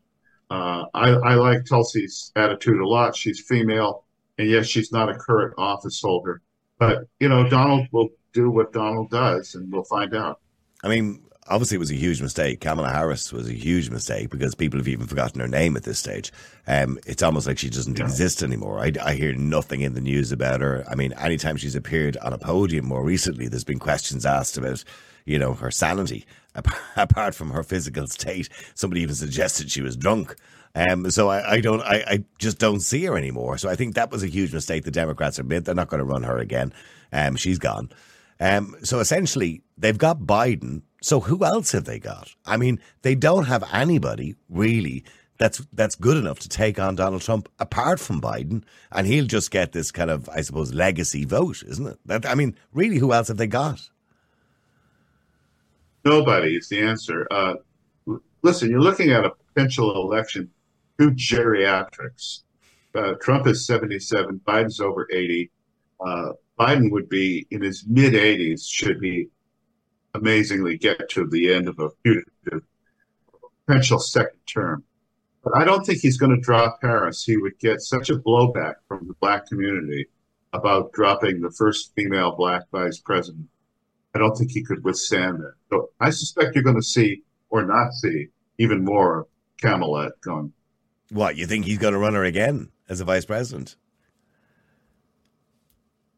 Uh, 0.50 0.84
I, 0.92 1.10
I 1.10 1.34
like 1.34 1.64
Tulsi's 1.64 2.32
attitude 2.36 2.80
a 2.80 2.86
lot. 2.86 3.16
She's 3.16 3.40
female 3.40 4.01
and 4.38 4.48
yes, 4.48 4.66
she's 4.66 4.92
not 4.92 5.08
a 5.08 5.14
current 5.14 5.54
office 5.58 6.00
holder. 6.00 6.42
But, 6.78 7.04
you 7.20 7.28
know, 7.28 7.48
Donald 7.48 7.86
will 7.92 8.08
do 8.32 8.50
what 8.50 8.72
Donald 8.72 9.10
does, 9.10 9.54
and 9.54 9.70
we'll 9.72 9.84
find 9.84 10.14
out. 10.14 10.40
I 10.82 10.88
mean, 10.88 11.22
obviously 11.48 11.76
it 11.76 11.80
was 11.80 11.90
a 11.90 11.96
huge 11.96 12.22
mistake. 12.22 12.60
Kamala 12.60 12.90
Harris 12.90 13.32
was 13.32 13.48
a 13.48 13.52
huge 13.52 13.90
mistake 13.90 14.30
because 14.30 14.54
people 14.54 14.78
have 14.78 14.88
even 14.88 15.06
forgotten 15.06 15.40
her 15.40 15.48
name 15.48 15.76
at 15.76 15.84
this 15.84 15.98
stage. 15.98 16.32
Um, 16.66 16.98
it's 17.06 17.22
almost 17.22 17.46
like 17.46 17.58
she 17.58 17.70
doesn't 17.70 17.98
yeah. 17.98 18.04
exist 18.04 18.42
anymore. 18.42 18.78
I, 18.78 18.92
I, 19.02 19.14
hear 19.14 19.34
nothing 19.34 19.82
in 19.82 19.94
the 19.94 20.00
news 20.00 20.32
about 20.32 20.60
her. 20.60 20.84
I 20.88 20.94
mean, 20.94 21.12
anytime 21.14 21.56
she's 21.56 21.74
appeared 21.74 22.16
on 22.18 22.32
a 22.32 22.38
podium 22.38 22.86
more 22.86 23.04
recently, 23.04 23.48
there's 23.48 23.64
been 23.64 23.78
questions 23.78 24.24
asked 24.24 24.56
about, 24.56 24.84
you 25.24 25.38
know, 25.38 25.54
her 25.54 25.70
sanity. 25.70 26.24
Apart 26.96 27.34
from 27.34 27.50
her 27.50 27.62
physical 27.62 28.06
state, 28.06 28.48
somebody 28.74 29.00
even 29.02 29.14
suggested 29.14 29.70
she 29.70 29.82
was 29.82 29.96
drunk. 29.96 30.36
Um, 30.74 31.10
so 31.10 31.28
I, 31.28 31.52
I 31.52 31.60
don't, 31.60 31.82
I, 31.82 32.04
I, 32.06 32.24
just 32.38 32.58
don't 32.58 32.80
see 32.80 33.04
her 33.04 33.16
anymore. 33.16 33.58
So 33.58 33.68
I 33.68 33.76
think 33.76 33.94
that 33.94 34.10
was 34.10 34.22
a 34.22 34.26
huge 34.28 34.54
mistake 34.54 34.84
the 34.84 34.90
Democrats 34.90 35.36
have 35.36 35.46
made. 35.46 35.66
They're 35.66 35.74
not 35.74 35.88
going 35.88 35.98
to 35.98 36.04
run 36.04 36.22
her 36.22 36.38
again. 36.38 36.72
Um, 37.12 37.36
she's 37.36 37.58
gone. 37.58 37.90
Um, 38.40 38.74
so 38.82 38.98
essentially, 38.98 39.62
they've 39.76 39.98
got 39.98 40.20
Biden. 40.20 40.82
So 41.02 41.20
who 41.20 41.44
else 41.44 41.72
have 41.72 41.84
they 41.84 41.98
got? 41.98 42.34
I 42.46 42.56
mean, 42.56 42.80
they 43.02 43.14
don't 43.14 43.44
have 43.44 43.64
anybody 43.72 44.34
really 44.48 45.04
that's 45.42 45.66
that's 45.72 45.96
good 45.96 46.16
enough 46.16 46.38
to 46.40 46.48
take 46.48 46.78
on 46.78 46.94
Donald 46.94 47.22
Trump 47.22 47.48
apart 47.58 47.98
from 47.98 48.20
Biden, 48.20 48.62
and 48.92 49.06
he'll 49.08 49.26
just 49.26 49.50
get 49.50 49.72
this 49.72 49.90
kind 49.90 50.08
of, 50.08 50.28
I 50.28 50.42
suppose, 50.42 50.72
legacy 50.72 51.24
vote, 51.24 51.64
isn't 51.66 51.86
it? 51.86 51.98
That, 52.06 52.26
I 52.26 52.36
mean, 52.36 52.56
really, 52.72 52.98
who 52.98 53.12
else 53.12 53.28
have 53.28 53.38
they 53.38 53.48
got? 53.48 53.80
Nobody 56.04 56.56
is 56.56 56.68
the 56.68 56.80
answer. 56.80 57.26
Uh, 57.30 57.54
listen, 58.42 58.70
you're 58.70 58.80
looking 58.80 59.10
at 59.10 59.24
a 59.24 59.32
potential 59.52 59.90
election 60.02 60.48
two 60.98 61.10
geriatrics. 61.12 62.42
Uh, 62.94 63.14
Trump 63.20 63.46
is 63.46 63.66
77, 63.66 64.40
Biden's 64.46 64.80
over 64.80 65.08
80. 65.10 65.50
Uh, 66.04 66.32
Biden 66.58 66.90
would 66.90 67.08
be 67.08 67.46
in 67.50 67.62
his 67.62 67.84
mid 67.86 68.12
80s, 68.12 68.68
should 68.68 69.02
he 69.02 69.28
amazingly 70.14 70.76
get 70.76 71.08
to 71.10 71.26
the 71.26 71.52
end 71.52 71.68
of 71.68 71.78
a 71.78 71.88
putative 72.02 72.62
potential 73.66 73.98
second 73.98 74.40
term. 74.46 74.84
But 75.42 75.56
I 75.56 75.64
don't 75.64 75.84
think 75.84 76.00
he's 76.00 76.18
going 76.18 76.34
to 76.34 76.40
drop 76.40 76.78
Harris. 76.82 77.24
He 77.24 77.36
would 77.36 77.58
get 77.58 77.80
such 77.80 78.10
a 78.10 78.16
blowback 78.16 78.74
from 78.86 79.08
the 79.08 79.14
black 79.14 79.46
community 79.46 80.06
about 80.52 80.92
dropping 80.92 81.40
the 81.40 81.50
first 81.50 81.92
female 81.96 82.36
black 82.36 82.62
vice 82.70 82.98
president. 82.98 83.48
I 84.14 84.18
don't 84.18 84.36
think 84.36 84.50
he 84.50 84.62
could 84.62 84.84
withstand 84.84 85.40
that. 85.40 85.54
So 85.70 85.90
I 85.98 86.10
suspect 86.10 86.54
you're 86.54 86.62
going 86.62 86.76
to 86.76 86.82
see 86.82 87.22
or 87.48 87.64
not 87.64 87.92
see 87.92 88.28
even 88.58 88.84
more 88.84 89.26
Kamala 89.60 90.10
going. 90.20 90.52
What, 91.12 91.36
you 91.36 91.46
think 91.46 91.66
he's 91.66 91.78
going 91.78 91.92
to 91.92 91.98
run 91.98 92.14
her 92.14 92.24
again 92.24 92.70
as 92.88 93.00
a 93.00 93.04
vice 93.04 93.24
president? 93.24 93.76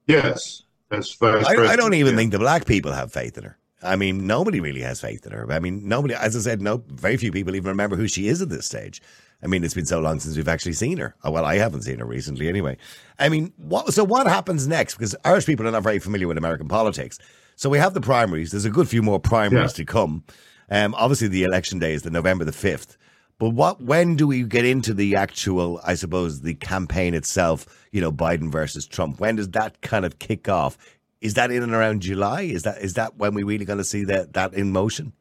Yes, 0.06 0.62
as 0.90 1.12
vice 1.14 1.44
I. 1.46 1.72
I 1.72 1.76
don't 1.76 1.94
even 1.94 2.12
yeah. 2.12 2.18
think 2.18 2.32
the 2.32 2.38
black 2.38 2.66
people 2.66 2.92
have 2.92 3.12
faith 3.12 3.36
in 3.36 3.44
her. 3.44 3.58
I 3.82 3.96
mean, 3.96 4.26
nobody 4.26 4.60
really 4.60 4.80
has 4.80 5.00
faith 5.00 5.26
in 5.26 5.32
her. 5.32 5.50
I 5.52 5.58
mean, 5.58 5.86
nobody, 5.86 6.14
as 6.14 6.36
I 6.36 6.40
said, 6.40 6.62
no, 6.62 6.82
very 6.86 7.16
few 7.16 7.32
people 7.32 7.54
even 7.54 7.68
remember 7.68 7.96
who 7.96 8.08
she 8.08 8.28
is 8.28 8.40
at 8.40 8.48
this 8.48 8.66
stage. 8.66 9.02
I 9.42 9.46
mean, 9.46 9.62
it's 9.62 9.74
been 9.74 9.84
so 9.84 10.00
long 10.00 10.20
since 10.20 10.36
we've 10.36 10.48
actually 10.48 10.72
seen 10.72 10.96
her. 10.98 11.14
Oh, 11.22 11.30
well, 11.30 11.44
I 11.44 11.56
haven't 11.56 11.82
seen 11.82 11.98
her 11.98 12.06
recently 12.06 12.48
anyway. 12.48 12.78
I 13.18 13.28
mean, 13.28 13.52
what, 13.58 13.92
so 13.92 14.02
what 14.04 14.26
happens 14.26 14.66
next? 14.66 14.94
Because 14.94 15.14
Irish 15.24 15.44
people 15.44 15.68
are 15.68 15.70
not 15.70 15.82
very 15.82 15.98
familiar 15.98 16.28
with 16.28 16.38
American 16.38 16.68
politics. 16.68 17.18
So 17.56 17.68
we 17.68 17.78
have 17.78 17.94
the 17.94 18.00
primaries. 18.00 18.52
There's 18.52 18.64
a 18.64 18.70
good 18.70 18.88
few 18.88 19.02
more 19.02 19.20
primaries 19.20 19.72
yeah. 19.72 19.76
to 19.76 19.84
come. 19.84 20.24
Um, 20.70 20.94
obviously, 20.94 21.28
the 21.28 21.44
election 21.44 21.78
day 21.78 21.92
is 21.92 22.02
the 22.02 22.10
November 22.10 22.44
the 22.44 22.52
5th. 22.52 22.96
But 23.38 23.50
what? 23.50 23.80
When 23.80 24.16
do 24.16 24.26
we 24.26 24.44
get 24.44 24.64
into 24.64 24.94
the 24.94 25.16
actual? 25.16 25.80
I 25.84 25.94
suppose 25.94 26.40
the 26.40 26.54
campaign 26.54 27.14
itself. 27.14 27.66
You 27.90 28.00
know, 28.00 28.12
Biden 28.12 28.50
versus 28.50 28.86
Trump. 28.86 29.20
When 29.20 29.36
does 29.36 29.48
that 29.50 29.80
kind 29.80 30.04
of 30.04 30.18
kick 30.18 30.48
off? 30.48 30.78
Is 31.20 31.34
that 31.34 31.50
in 31.50 31.62
and 31.62 31.72
around 31.72 32.02
July? 32.02 32.42
Is 32.42 32.62
that 32.62 32.78
is 32.78 32.94
that 32.94 33.16
when 33.16 33.34
we 33.34 33.42
really 33.42 33.64
going 33.64 33.78
to 33.78 33.84
see 33.84 34.04
that 34.04 34.34
that 34.34 34.54
in 34.54 34.70
motion? 34.70 35.12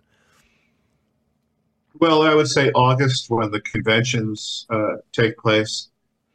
Well, 1.99 2.23
I 2.23 2.34
would 2.36 2.47
say 2.47 2.71
August 2.71 3.30
when 3.30 3.52
the 3.52 3.62
conventions 3.62 4.65
uh, 4.69 4.95
take 5.12 5.38
place. 5.38 5.89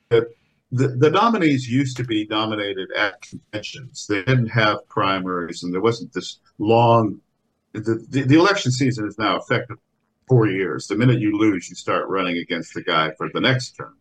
The, 0.08 0.28
the, 0.70 0.88
the 0.88 1.10
nominees 1.10 1.68
used 1.68 1.96
to 1.98 2.04
be 2.04 2.26
nominated 2.30 2.90
at 2.92 3.20
conventions. 3.22 4.06
They 4.08 4.22
didn't 4.22 4.48
have 4.48 4.86
primaries, 4.88 5.62
and 5.62 5.72
there 5.72 5.80
wasn't 5.80 6.12
this 6.12 6.38
long. 6.58 7.20
The, 7.72 8.06
the, 8.08 8.22
the 8.22 8.38
election 8.38 8.72
season 8.72 9.06
is 9.06 9.18
now 9.18 9.36
effective 9.36 9.78
four 10.28 10.46
years. 10.46 10.86
The 10.86 10.96
minute 10.96 11.20
you 11.20 11.38
lose, 11.38 11.68
you 11.68 11.74
start 11.74 12.08
running 12.08 12.38
against 12.38 12.72
the 12.74 12.82
guy 12.82 13.10
for 13.16 13.28
the 13.32 13.40
next 13.40 13.72
term. 13.72 13.96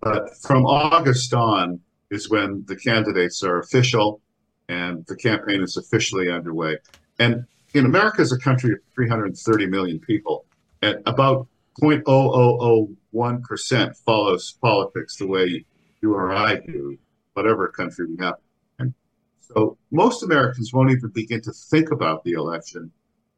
But 0.00 0.36
from 0.38 0.66
August 0.66 1.32
on 1.34 1.80
is 2.10 2.30
when 2.30 2.64
the 2.66 2.76
candidates 2.76 3.42
are 3.42 3.58
official 3.58 4.20
and 4.68 5.04
the 5.06 5.16
campaign 5.16 5.62
is 5.62 5.76
officially 5.76 6.30
underway. 6.30 6.78
And 7.18 7.44
in 7.74 7.84
America 7.86 8.22
is 8.22 8.30
a 8.32 8.38
country 8.38 8.72
of 8.72 8.78
330 8.94 9.66
million 9.66 9.98
people, 9.98 10.44
and 10.82 10.98
about 11.06 11.48
0.0001% 11.80 13.96
follows 14.04 14.52
politics 14.62 15.16
the 15.16 15.26
way 15.26 15.64
you 16.00 16.14
or 16.14 16.32
I 16.32 16.56
do, 16.56 16.96
whatever 17.34 17.68
country 17.68 18.06
we 18.06 18.16
have. 18.24 18.36
And 18.78 18.94
so 19.40 19.76
most 19.90 20.22
Americans 20.22 20.72
won't 20.72 20.90
even 20.90 21.10
begin 21.10 21.42
to 21.42 21.52
think 21.52 21.90
about 21.90 22.24
the 22.24 22.32
election 22.32 22.90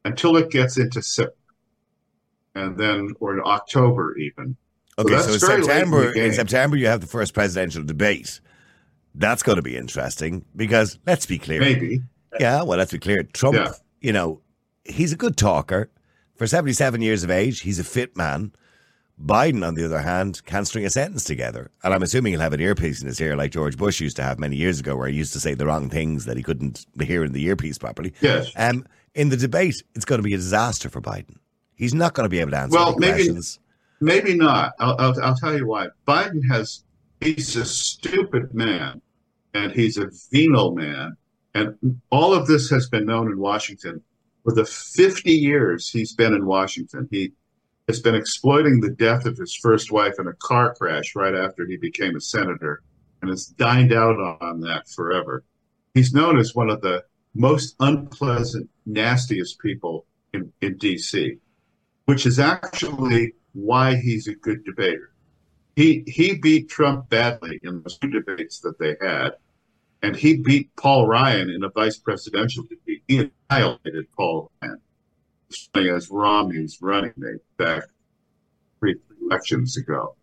until 0.05 0.37
it 0.37 0.49
gets 0.49 0.77
into 0.77 1.01
and 2.59 2.77
then 2.77 3.13
or 3.19 3.33
in 3.33 3.41
October 3.45 4.17
even. 4.17 4.55
Okay, 4.97 5.17
so, 5.19 5.37
so 5.37 5.61
September 5.61 6.11
in, 6.11 6.25
in 6.25 6.33
September 6.33 6.75
you 6.75 6.87
have 6.87 7.01
the 7.01 7.07
first 7.07 7.33
presidential 7.33 7.83
debate. 7.83 8.39
That's 9.15 9.43
going 9.43 9.55
to 9.55 9.61
be 9.61 9.75
interesting 9.75 10.45
because 10.55 10.99
let's 11.05 11.25
be 11.25 11.39
clear. 11.39 11.59
Maybe. 11.59 12.01
Yeah, 12.39 12.63
well, 12.63 12.77
let's 12.77 12.91
be 12.91 12.99
clear. 12.99 13.23
Trump, 13.23 13.55
yeah. 13.55 13.71
you 14.01 14.13
know, 14.13 14.41
he's 14.85 15.11
a 15.11 15.17
good 15.17 15.35
talker. 15.35 15.89
For 16.35 16.47
77 16.47 17.01
years 17.01 17.23
of 17.23 17.31
age, 17.31 17.61
he's 17.61 17.79
a 17.79 17.83
fit 17.83 18.15
man. 18.15 18.53
Biden, 19.21 19.67
on 19.67 19.75
the 19.75 19.83
other 19.83 19.99
hand, 19.99 20.41
can't 20.45 20.65
string 20.65 20.85
a 20.85 20.89
sentence 20.89 21.25
together. 21.25 21.69
And 21.83 21.93
I'm 21.93 22.03
assuming 22.03 22.31
he'll 22.31 22.41
have 22.41 22.53
an 22.53 22.61
earpiece 22.61 23.01
in 23.01 23.07
his 23.07 23.19
ear 23.19 23.35
like 23.35 23.51
George 23.51 23.75
Bush 23.75 23.99
used 23.99 24.15
to 24.15 24.23
have 24.23 24.39
many 24.39 24.55
years 24.55 24.79
ago, 24.79 24.95
where 24.95 25.09
he 25.09 25.17
used 25.17 25.33
to 25.33 25.41
say 25.41 25.53
the 25.53 25.65
wrong 25.65 25.89
things 25.89 26.23
that 26.25 26.37
he 26.37 26.43
couldn't 26.43 26.85
hear 27.01 27.25
in 27.25 27.33
the 27.33 27.43
earpiece 27.43 27.77
properly. 27.77 28.13
Yes. 28.21 28.51
Um, 28.55 28.85
in 29.13 29.29
the 29.29 29.35
debate, 29.35 29.75
it's 29.95 30.05
going 30.05 30.19
to 30.19 30.23
be 30.23 30.33
a 30.33 30.37
disaster 30.37 30.89
for 30.89 31.01
Biden. 31.01 31.35
He's 31.79 31.93
not 31.93 32.13
going 32.13 32.25
to 32.25 32.29
be 32.29 32.39
able 32.39 32.51
to 32.51 32.57
answer 32.57 32.77
well, 32.77 32.97
maybe, 32.97 33.13
questions. 33.13 33.57
Maybe 34.01 34.35
not. 34.35 34.73
I'll, 34.79 34.97
I'll, 34.99 35.23
I'll 35.23 35.35
tell 35.35 35.57
you 35.57 35.65
why. 35.65 35.87
Biden 36.05 36.41
has, 36.51 36.83
he's 37.21 37.55
a 37.55 37.63
stupid 37.63 38.53
man 38.53 39.01
and 39.53 39.71
he's 39.71 39.97
a 39.97 40.11
venal 40.29 40.75
man. 40.75 41.15
And 41.55 42.01
all 42.11 42.33
of 42.33 42.47
this 42.47 42.69
has 42.69 42.89
been 42.89 43.05
known 43.05 43.31
in 43.31 43.39
Washington. 43.39 44.03
For 44.43 44.53
the 44.53 44.65
50 44.65 45.31
years 45.31 45.89
he's 45.89 46.13
been 46.13 46.33
in 46.33 46.45
Washington, 46.45 47.07
he 47.11 47.31
has 47.87 48.01
been 48.01 48.13
exploiting 48.13 48.81
the 48.81 48.91
death 48.91 49.25
of 49.25 49.37
his 49.37 49.55
first 49.55 49.89
wife 49.89 50.15
in 50.19 50.27
a 50.27 50.33
car 50.33 50.75
crash 50.75 51.15
right 51.15 51.33
after 51.33 51.65
he 51.65 51.77
became 51.77 52.17
a 52.17 52.21
senator 52.21 52.83
and 53.21 53.29
has 53.29 53.45
dined 53.45 53.93
out 53.93 54.19
on 54.41 54.59
that 54.59 54.89
forever. 54.89 55.45
He's 55.93 56.13
known 56.13 56.37
as 56.37 56.53
one 56.53 56.69
of 56.69 56.81
the 56.81 57.05
most 57.33 57.77
unpleasant, 57.79 58.69
nastiest 58.85 59.59
people 59.59 60.05
in, 60.33 60.51
in 60.61 60.75
D.C 60.75 61.39
which 62.09 62.25
is 62.25 62.39
actually 62.39 63.33
why 63.53 63.95
he's 63.95 64.27
a 64.27 64.33
good 64.33 64.65
debater. 64.65 65.11
He 65.75 66.03
he 66.07 66.39
beat 66.39 66.67
Trump 66.67 67.07
badly 67.07 67.59
in 67.61 67.83
the 67.83 67.89
two 68.01 68.09
debates 68.09 68.61
that 68.61 68.79
they 68.79 68.95
had, 68.99 69.33
and 70.01 70.15
he 70.15 70.37
beat 70.37 70.75
Paul 70.75 71.05
Ryan 71.05 71.51
in 71.51 71.63
a 71.63 71.69
vice 71.69 71.99
presidential 71.99 72.63
debate. 72.63 73.03
He 73.07 73.29
annihilated 73.51 74.07
Paul 74.17 74.51
Ryan 74.59 74.81
as 75.75 76.09
Romney's 76.09 76.79
running 76.81 77.13
mate 77.15 77.41
back 77.57 77.83
three 78.79 78.95
elections 79.21 79.77
ago, 79.77 80.15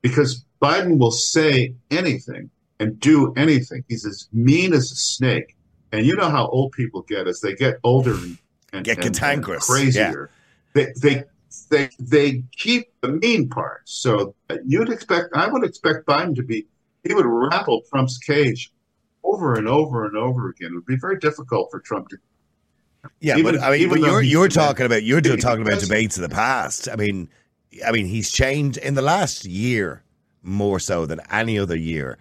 because 0.00 0.46
Biden 0.62 0.98
will 0.98 1.10
say 1.10 1.74
anything 1.90 2.48
and 2.80 2.98
do 2.98 3.34
anything. 3.36 3.84
He's 3.86 4.06
as 4.06 4.30
mean 4.32 4.72
as 4.72 4.90
a 4.90 4.96
snake, 4.96 5.58
and 5.92 6.06
you 6.06 6.16
know 6.16 6.30
how 6.30 6.46
old 6.46 6.72
people 6.72 7.02
get 7.02 7.28
as 7.28 7.42
they 7.42 7.54
get 7.54 7.80
older 7.84 8.14
and, 8.14 8.38
and 8.72 8.82
get 8.82 9.02
cantankerous, 9.02 9.66
crazier. 9.66 10.30
Yeah 10.30 10.37
they 10.74 10.92
they 11.00 11.24
they 11.70 11.90
they 11.98 12.42
keep 12.56 12.88
the 13.00 13.08
mean 13.08 13.48
parts. 13.48 13.92
So 13.92 14.34
you'd 14.64 14.90
expect, 14.90 15.30
I 15.34 15.48
would 15.48 15.64
expect 15.64 16.06
Biden 16.06 16.34
to 16.36 16.42
be, 16.42 16.66
he 17.06 17.14
would 17.14 17.26
rattle 17.26 17.82
Trump's 17.90 18.18
cage 18.18 18.72
over 19.24 19.54
and 19.54 19.68
over 19.68 20.06
and 20.06 20.16
over 20.16 20.48
again. 20.50 20.70
It 20.72 20.74
would 20.74 20.86
be 20.86 20.96
very 20.96 21.18
difficult 21.18 21.70
for 21.70 21.80
Trump 21.80 22.08
to. 22.08 22.18
Yeah, 23.20 23.36
even, 23.36 23.54
but 23.56 23.62
I 23.62 23.76
mean, 23.76 23.88
but 23.88 24.00
you're 24.00 24.22
you're 24.22 24.48
talking 24.48 24.86
about 24.86 25.02
you're 25.02 25.20
talking 25.20 25.66
about 25.66 25.80
debates 25.80 26.16
of 26.16 26.22
the 26.22 26.28
past. 26.28 26.88
I 26.88 26.96
mean, 26.96 27.28
I 27.86 27.92
mean, 27.92 28.06
he's 28.06 28.30
changed 28.30 28.76
in 28.78 28.94
the 28.94 29.02
last 29.02 29.44
year 29.44 30.02
more 30.42 30.80
so 30.80 31.06
than 31.06 31.20
any 31.30 31.58
other 31.58 31.76
year. 31.76 32.18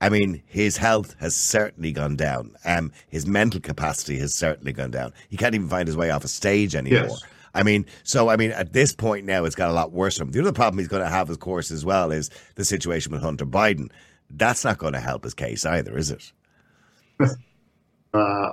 I 0.00 0.10
mean, 0.10 0.42
his 0.46 0.76
health 0.76 1.16
has 1.20 1.34
certainly 1.34 1.92
gone 1.92 2.16
down. 2.16 2.54
Um, 2.64 2.92
his 3.08 3.26
mental 3.26 3.60
capacity 3.60 4.18
has 4.18 4.34
certainly 4.34 4.72
gone 4.72 4.90
down. 4.90 5.14
He 5.30 5.36
can't 5.36 5.54
even 5.54 5.68
find 5.68 5.88
his 5.88 5.96
way 5.96 6.10
off 6.10 6.24
a 6.24 6.28
stage 6.28 6.74
anymore. 6.74 7.08
Yes. 7.08 7.22
I 7.56 7.62
mean, 7.62 7.86
so 8.04 8.28
I 8.28 8.36
mean, 8.36 8.52
at 8.52 8.72
this 8.72 8.92
point 8.92 9.24
now, 9.26 9.44
it's 9.44 9.54
got 9.54 9.70
a 9.70 9.72
lot 9.72 9.92
worse 9.92 10.18
for 10.18 10.24
him. 10.24 10.32
The 10.32 10.40
other 10.40 10.52
problem 10.52 10.78
he's 10.78 10.88
going 10.88 11.02
to 11.02 11.08
have, 11.08 11.30
of 11.30 11.40
course, 11.40 11.70
as 11.70 11.84
well, 11.84 12.12
is 12.12 12.30
the 12.54 12.64
situation 12.64 13.12
with 13.12 13.22
Hunter 13.22 13.46
Biden. 13.46 13.90
That's 14.30 14.64
not 14.64 14.78
going 14.78 14.92
to 14.92 15.00
help 15.00 15.24
his 15.24 15.34
case 15.34 15.64
either, 15.64 15.96
is 15.96 16.10
it? 16.10 16.32
Uh, 18.14 18.52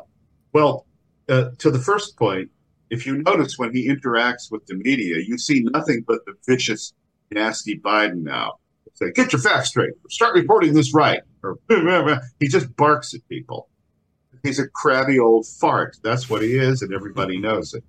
well, 0.52 0.86
uh, 1.30 1.52
to 1.58 1.72
the 1.72 1.80
first 1.80 2.18
point, 2.18 2.50
if 2.90 3.06
you 3.06 3.20
notice 3.20 3.58
when 3.58 3.74
he 3.74 3.88
interacts 3.88 4.52
with 4.52 4.66
the 4.66 4.76
media, 4.76 5.20
you 5.26 5.38
see 5.38 5.62
nothing 5.62 6.04
but 6.06 6.26
the 6.26 6.34
vicious, 6.46 6.92
nasty 7.32 7.80
Biden 7.80 8.24
now. 8.24 8.56
Say, 8.96 9.12
get 9.12 9.32
your 9.32 9.42
facts 9.42 9.70
straight. 9.70 9.94
Start 10.10 10.36
reporting 10.36 10.74
this 10.74 10.94
right. 10.94 11.22
Or 11.44 11.58
he 12.40 12.48
just 12.50 12.76
barks 12.76 13.14
at 13.14 13.28
people. 13.30 13.70
He's 14.44 14.60
a 14.60 14.68
crabby 14.68 15.18
old 15.18 15.48
fart. 15.48 15.96
That's 16.04 16.30
what 16.30 16.42
he 16.42 16.58
is, 16.58 16.82
and 16.82 16.94
everybody 16.94 17.40
knows 17.40 17.74
it. 17.74 17.84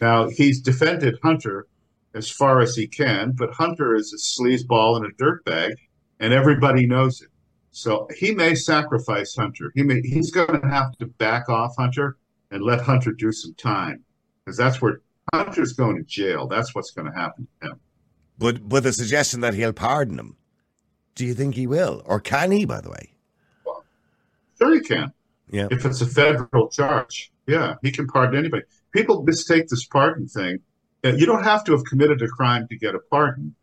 Now 0.00 0.28
he's 0.28 0.60
defended 0.60 1.18
Hunter 1.22 1.66
as 2.14 2.30
far 2.30 2.60
as 2.60 2.74
he 2.74 2.86
can, 2.86 3.32
but 3.32 3.52
Hunter 3.52 3.94
is 3.94 4.12
a 4.12 4.16
sleazeball 4.16 4.96
and 4.96 5.06
a 5.06 5.22
dirtbag, 5.22 5.74
and 6.20 6.32
everybody 6.32 6.86
knows 6.86 7.20
it. 7.20 7.28
So 7.70 8.08
he 8.16 8.34
may 8.34 8.54
sacrifice 8.54 9.34
Hunter. 9.36 9.70
He 9.74 9.82
may 9.82 10.00
he's 10.00 10.30
going 10.30 10.60
to 10.60 10.66
have 10.66 10.96
to 10.98 11.06
back 11.06 11.48
off 11.48 11.76
Hunter 11.76 12.16
and 12.50 12.62
let 12.62 12.80
Hunter 12.80 13.12
do 13.12 13.32
some 13.32 13.54
time 13.54 14.02
because 14.44 14.56
that's 14.56 14.80
where 14.80 15.00
Hunter's 15.34 15.74
going 15.74 15.96
to 15.96 16.02
jail. 16.02 16.46
That's 16.46 16.74
what's 16.74 16.90
going 16.90 17.12
to 17.12 17.18
happen 17.18 17.46
to 17.60 17.68
him. 17.68 17.80
But 18.38 18.62
with 18.62 18.84
the 18.84 18.92
suggestion 18.92 19.40
that 19.40 19.54
he'll 19.54 19.72
pardon 19.74 20.18
him, 20.18 20.36
do 21.14 21.26
you 21.26 21.34
think 21.34 21.54
he 21.54 21.66
will, 21.66 22.02
or 22.04 22.20
can 22.20 22.50
he? 22.50 22.64
By 22.64 22.80
the 22.80 22.90
way, 22.90 23.12
well, 23.64 23.84
sure 24.58 24.74
he 24.74 24.80
can. 24.80 25.12
Yeah, 25.50 25.68
if 25.70 25.84
it's 25.84 26.00
a 26.00 26.06
federal 26.06 26.68
charge, 26.68 27.30
yeah, 27.46 27.74
he 27.82 27.90
can 27.90 28.06
pardon 28.06 28.38
anybody. 28.38 28.64
People 28.96 29.24
mistake 29.24 29.68
this 29.68 29.84
pardon 29.84 30.26
thing. 30.26 30.58
You 31.04 31.26
don't 31.26 31.44
have 31.44 31.64
to 31.64 31.72
have 31.72 31.84
committed 31.84 32.22
a 32.22 32.28
crime 32.28 32.66
to 32.68 32.78
get 32.78 32.94
a 32.94 32.98
pardon. 33.10 33.54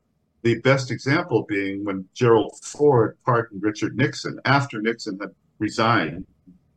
The 0.43 0.59
best 0.59 0.91
example 0.91 1.43
being 1.49 1.83
when 1.83 2.05
Gerald 2.13 2.53
Ford 2.61 3.17
pardoned 3.25 3.63
Richard 3.63 3.97
Nixon 3.97 4.39
after 4.45 4.79
Nixon 4.79 5.17
had 5.19 5.31
resigned 5.57 6.27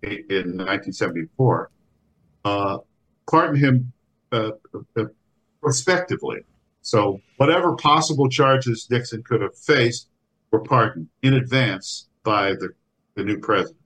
in 0.03 0.57
1974. 0.57 1.71
Uh, 2.47 2.79
pardoned 3.31 3.59
him 3.59 3.93
uh, 4.33 4.53
uh, 4.97 5.05
prospectively. 5.61 6.41
So 6.81 7.21
whatever 7.37 7.77
possible 7.77 8.27
charges 8.27 8.89
Nixon 8.91 9.23
could 9.23 9.43
have 9.43 9.57
faced 9.59 10.09
were 10.51 10.63
pardoned 10.63 11.09
in 11.23 11.35
advance 11.35 12.09
by 12.25 12.53
the, 12.53 12.71
the 13.17 13.25
new 13.25 13.39
president. 13.39 13.77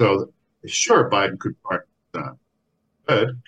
So 0.00 0.32
sure, 0.66 1.08
Biden 1.08 1.38
could 1.38 1.54
pardon 1.62 1.86
Don. 2.12 2.38
Good. 3.06 3.40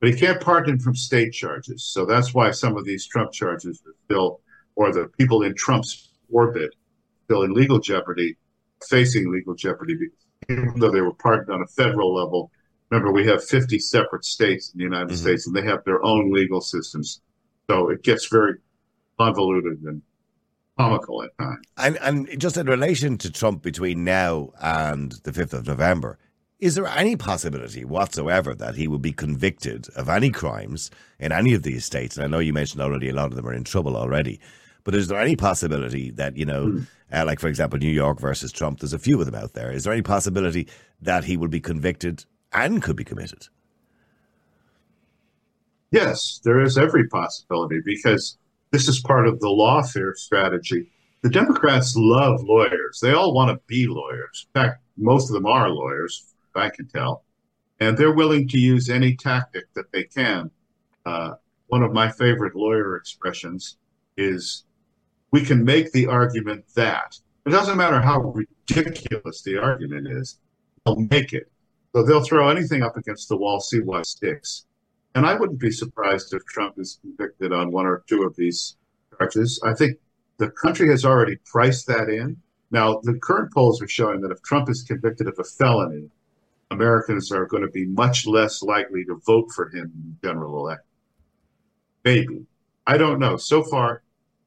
But 0.00 0.10
he 0.10 0.16
can't 0.16 0.40
pardon 0.40 0.74
him 0.74 0.80
from 0.80 0.96
state 0.96 1.32
charges. 1.32 1.84
So 1.84 2.06
that's 2.06 2.32
why 2.32 2.50
some 2.52 2.76
of 2.76 2.84
these 2.84 3.06
Trump 3.06 3.32
charges 3.32 3.82
are 3.86 3.94
still, 4.06 4.40
or 4.74 4.92
the 4.92 5.10
people 5.18 5.42
in 5.42 5.54
Trump's 5.54 6.10
orbit, 6.30 6.74
still 7.24 7.42
in 7.42 7.52
legal 7.52 7.78
jeopardy, 7.78 8.36
facing 8.88 9.30
legal 9.30 9.54
jeopardy, 9.54 9.96
even 10.48 10.72
though 10.76 10.90
they 10.90 11.02
were 11.02 11.14
pardoned 11.14 11.50
on 11.50 11.62
a 11.62 11.66
federal 11.66 12.14
level 12.14 12.50
remember 12.90 13.12
we 13.12 13.26
have 13.26 13.42
50 13.44 13.78
separate 13.78 14.24
states 14.24 14.72
in 14.72 14.78
the 14.78 14.84
United 14.84 15.08
mm-hmm. 15.08 15.16
States 15.16 15.46
and 15.46 15.54
they 15.54 15.62
have 15.62 15.84
their 15.84 16.04
own 16.04 16.32
legal 16.32 16.60
systems. 16.60 17.20
So 17.68 17.88
it 17.88 18.02
gets 18.02 18.26
very 18.26 18.54
convoluted 19.18 19.80
and 19.82 20.02
comical 20.78 21.22
at 21.22 21.36
times. 21.38 21.66
And, 21.76 21.98
and 22.00 22.40
just 22.40 22.56
in 22.56 22.66
relation 22.66 23.16
to 23.18 23.30
Trump 23.30 23.62
between 23.62 24.04
now 24.04 24.50
and 24.60 25.12
the 25.22 25.30
5th 25.30 25.52
of 25.52 25.66
November, 25.66 26.18
is 26.60 26.74
there 26.74 26.86
any 26.86 27.16
possibility 27.16 27.84
whatsoever 27.84 28.54
that 28.54 28.74
he 28.74 28.86
will 28.86 28.98
be 28.98 29.12
convicted 29.12 29.88
of 29.96 30.08
any 30.08 30.30
crimes 30.30 30.90
in 31.18 31.32
any 31.32 31.54
of 31.54 31.62
these 31.62 31.84
states? 31.84 32.16
And 32.16 32.24
I 32.24 32.28
know 32.28 32.38
you 32.38 32.52
mentioned 32.52 32.82
already 32.82 33.08
a 33.08 33.14
lot 33.14 33.26
of 33.26 33.36
them 33.36 33.46
are 33.46 33.54
in 33.54 33.64
trouble 33.64 33.96
already. 33.96 34.40
But 34.84 34.94
is 34.94 35.08
there 35.08 35.20
any 35.20 35.36
possibility 35.36 36.10
that, 36.12 36.36
you 36.36 36.46
know, 36.46 36.66
mm. 36.66 36.86
uh, 37.12 37.24
like 37.26 37.40
for 37.40 37.48
example, 37.48 37.78
New 37.78 37.90
York 37.90 38.18
versus 38.18 38.52
Trump, 38.52 38.80
there's 38.80 38.92
a 38.92 38.98
few 38.98 39.20
of 39.20 39.26
them 39.26 39.34
out 39.34 39.52
there. 39.52 39.70
Is 39.70 39.84
there 39.84 39.92
any 39.92 40.02
possibility 40.02 40.68
that 41.02 41.24
he 41.24 41.36
will 41.36 41.48
be 41.48 41.60
convicted 41.60 42.24
and 42.52 42.82
could 42.82 42.96
be 42.96 43.04
committed. 43.04 43.48
Yes, 45.90 46.40
there 46.44 46.60
is 46.60 46.78
every 46.78 47.08
possibility 47.08 47.80
because 47.84 48.38
this 48.70 48.88
is 48.88 49.00
part 49.00 49.26
of 49.26 49.40
the 49.40 49.48
lawfare 49.48 50.14
strategy. 50.14 50.90
The 51.22 51.30
Democrats 51.30 51.94
love 51.96 52.42
lawyers. 52.42 53.00
They 53.02 53.12
all 53.12 53.34
want 53.34 53.50
to 53.50 53.60
be 53.66 53.86
lawyers. 53.86 54.46
In 54.54 54.60
fact, 54.60 54.82
most 54.96 55.28
of 55.28 55.34
them 55.34 55.46
are 55.46 55.68
lawyers, 55.68 56.29
I 56.54 56.70
can 56.70 56.88
tell. 56.88 57.24
And 57.80 57.96
they're 57.96 58.14
willing 58.14 58.48
to 58.48 58.58
use 58.58 58.90
any 58.90 59.16
tactic 59.16 59.72
that 59.74 59.90
they 59.92 60.04
can. 60.04 60.50
Uh, 61.06 61.32
one 61.68 61.82
of 61.82 61.92
my 61.92 62.10
favorite 62.10 62.54
lawyer 62.54 62.96
expressions 62.96 63.78
is 64.16 64.64
we 65.30 65.42
can 65.42 65.64
make 65.64 65.92
the 65.92 66.06
argument 66.06 66.64
that. 66.74 67.18
It 67.46 67.50
doesn't 67.50 67.78
matter 67.78 68.00
how 68.00 68.20
ridiculous 68.20 69.42
the 69.42 69.56
argument 69.58 70.08
is, 70.08 70.38
they'll 70.84 70.96
make 70.96 71.32
it. 71.32 71.50
So 71.94 72.04
they'll 72.04 72.22
throw 72.22 72.48
anything 72.48 72.82
up 72.82 72.96
against 72.96 73.28
the 73.28 73.36
wall, 73.36 73.60
see 73.60 73.80
what 73.80 74.06
sticks. 74.06 74.66
And 75.14 75.26
I 75.26 75.34
wouldn't 75.34 75.58
be 75.58 75.70
surprised 75.70 76.32
if 76.34 76.44
Trump 76.44 76.74
is 76.78 76.98
convicted 77.00 77.52
on 77.52 77.72
one 77.72 77.86
or 77.86 78.04
two 78.08 78.22
of 78.22 78.36
these 78.36 78.76
charges. 79.18 79.60
I 79.64 79.74
think 79.74 79.96
the 80.38 80.50
country 80.50 80.88
has 80.88 81.04
already 81.04 81.36
priced 81.44 81.86
that 81.88 82.08
in. 82.08 82.36
Now, 82.70 83.00
the 83.02 83.14
current 83.14 83.52
polls 83.52 83.82
are 83.82 83.88
showing 83.88 84.20
that 84.20 84.30
if 84.30 84.40
Trump 84.42 84.70
is 84.70 84.82
convicted 84.82 85.26
of 85.26 85.36
a 85.38 85.44
felony, 85.44 86.08
Americans 86.70 87.32
are 87.32 87.46
going 87.46 87.62
to 87.62 87.70
be 87.70 87.86
much 87.86 88.26
less 88.26 88.62
likely 88.62 89.04
to 89.04 89.20
vote 89.26 89.50
for 89.54 89.68
him 89.68 89.92
in 89.94 90.16
the 90.20 90.28
general 90.28 90.58
election. 90.58 90.84
Maybe. 92.04 92.46
I 92.86 92.96
don't 92.96 93.18
know. 93.18 93.36
So 93.36 93.62
far, 93.62 94.02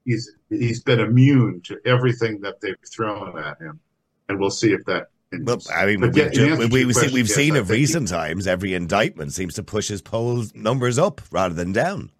he's 0.05 0.31
he's 0.49 0.81
been 0.81 0.99
immune 0.99 1.61
to 1.65 1.79
everything 1.85 2.41
that 2.41 2.61
they've 2.61 2.75
thrown 2.91 3.37
at 3.37 3.59
him, 3.59 3.79
and 4.27 4.39
we'll 4.39 4.49
see 4.49 4.73
if 4.73 4.83
that 4.85 5.07
well, 5.41 5.61
I 5.73 5.87
mean, 5.87 6.01
we've, 6.01 6.15
we, 6.15 6.67
we, 6.67 6.85
we've 6.85 7.27
yes, 7.27 7.33
seen 7.33 7.55
of 7.55 7.69
recent 7.69 8.09
he, 8.09 8.15
times 8.15 8.45
every 8.45 8.73
indictment 8.73 9.33
seems 9.33 9.55
to 9.55 9.63
push 9.63 9.87
his 9.87 10.01
poll 10.01 10.43
numbers 10.53 10.99
up 10.99 11.21
rather 11.31 11.55
than 11.55 11.71
down. 11.71 12.11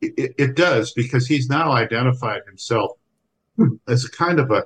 It, 0.00 0.34
it 0.36 0.56
does 0.56 0.92
because 0.92 1.28
he's 1.28 1.48
now 1.48 1.70
identified 1.70 2.40
himself 2.46 2.98
as 3.88 4.04
a 4.04 4.10
kind 4.10 4.40
of 4.40 4.50
a 4.50 4.64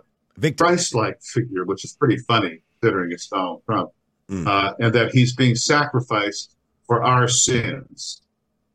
Christ-like 0.56 1.22
figure, 1.22 1.64
which 1.64 1.84
is 1.84 1.92
pretty 1.92 2.18
funny 2.18 2.62
considering 2.80 3.12
it's 3.12 3.26
Donald 3.28 3.62
Trump, 3.66 3.90
mm. 4.30 4.46
uh, 4.46 4.74
and 4.78 4.92
that 4.94 5.12
he's 5.12 5.34
being 5.34 5.54
sacrificed 5.54 6.54
for 6.86 7.02
our 7.02 7.28
sins. 7.28 8.22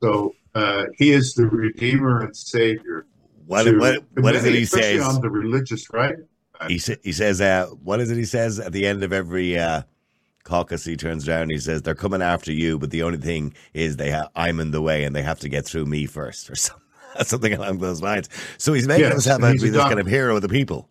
So 0.02 0.36
uh, 0.56 0.86
he 0.98 1.12
is 1.12 1.34
the 1.34 1.46
redeemer 1.46 2.22
and 2.22 2.36
savior. 2.36 3.06
What, 3.46 3.66
what, 3.78 4.04
what 4.16 4.36
is 4.36 4.46
it 4.46 4.54
he 4.54 4.66
says? 4.66 5.04
on 5.04 5.22
the 5.22 5.30
religious 5.30 5.92
right? 5.92 6.16
He 6.68 6.78
sa- 6.78 6.94
he 7.04 7.12
says, 7.12 7.42
uh, 7.42 7.68
what 7.84 8.00
is 8.00 8.12
it? 8.12 8.18
He 8.18 8.26
says 8.26 8.60
at 8.60 8.72
the 8.72 8.86
end 8.86 9.04
of 9.04 9.12
every 9.12 9.58
uh, 9.58 9.82
caucus, 10.44 10.86
he 10.86 10.96
turns 10.96 11.28
around. 11.28 11.50
He 11.50 11.58
says, 11.58 11.82
"They're 11.82 11.96
coming 11.96 12.22
after 12.22 12.52
you, 12.52 12.78
but 12.78 12.92
the 12.92 13.02
only 13.02 13.18
thing 13.18 13.54
is 13.74 13.98
they 13.98 14.12
ha- 14.12 14.30
I'm 14.36 14.60
in 14.60 14.70
the 14.70 14.82
way, 14.82 15.04
and 15.04 15.16
they 15.16 15.24
have 15.24 15.40
to 15.40 15.50
get 15.50 15.66
through 15.66 15.88
me 15.88 16.06
first, 16.06 16.52
or 16.52 16.56
something, 16.56 16.84
something 17.24 17.54
along 17.54 17.80
those 17.80 18.02
lines." 18.02 18.30
So 18.60 18.74
he's 18.74 18.88
making 18.88 19.06
yes, 19.06 19.14
himself 19.14 19.44
out 19.44 19.54
to 19.54 19.62
be 19.62 19.70
this 19.70 19.82
kind 19.82 20.00
of 20.00 20.06
hero 20.06 20.36
of 20.36 20.44
the 20.44 20.50
people. 20.50 20.91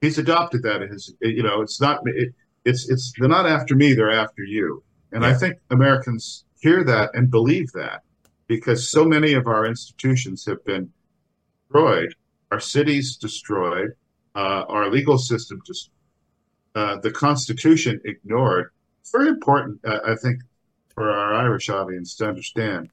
He's 0.00 0.18
adopted 0.18 0.62
that 0.62 0.82
as 0.82 1.12
you 1.20 1.42
know. 1.42 1.60
It's 1.60 1.80
not. 1.80 2.00
It, 2.06 2.34
it's 2.64 2.88
it's 2.88 3.12
they're 3.18 3.28
not 3.28 3.46
after 3.46 3.74
me. 3.74 3.94
They're 3.94 4.12
after 4.12 4.42
you. 4.42 4.82
And 5.12 5.22
yeah. 5.22 5.30
I 5.30 5.34
think 5.34 5.58
Americans 5.70 6.44
hear 6.60 6.84
that 6.84 7.10
and 7.14 7.30
believe 7.30 7.72
that 7.72 8.02
because 8.46 8.88
so 8.88 9.04
many 9.04 9.32
of 9.32 9.46
our 9.46 9.66
institutions 9.66 10.44
have 10.46 10.64
been 10.64 10.90
destroyed 11.68 12.14
our 12.50 12.60
cities 12.60 13.16
destroyed, 13.16 13.92
uh, 14.34 14.64
our 14.68 14.90
legal 14.90 15.18
system 15.18 15.60
just 15.66 15.90
uh, 16.74 16.98
the 16.98 17.10
Constitution 17.10 18.00
ignored. 18.04 18.70
It's 19.00 19.10
very 19.10 19.28
important, 19.28 19.80
uh, 19.84 20.00
I 20.06 20.14
think, 20.14 20.42
for 20.94 21.10
our 21.10 21.34
Irish 21.34 21.68
audience 21.68 22.14
to 22.16 22.28
understand 22.28 22.90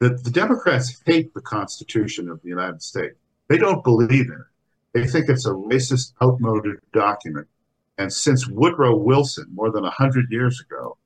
that 0.00 0.22
the 0.24 0.30
Democrats 0.30 1.00
hate 1.04 1.34
the 1.34 1.40
Constitution 1.40 2.28
of 2.28 2.40
the 2.42 2.48
United 2.48 2.82
States. 2.82 3.16
They 3.48 3.58
don't 3.58 3.82
believe 3.82 4.26
in 4.26 4.32
it. 4.32 4.46
They 4.94 5.06
think 5.06 5.28
it's 5.28 5.46
a 5.46 5.50
racist, 5.50 6.12
outmoded 6.22 6.78
document. 6.92 7.48
And 7.98 8.12
since 8.12 8.48
Woodrow 8.48 8.96
Wilson, 8.96 9.46
more 9.52 9.70
than 9.70 9.82
100 9.82 10.26
years 10.30 10.60
ago, 10.60 10.96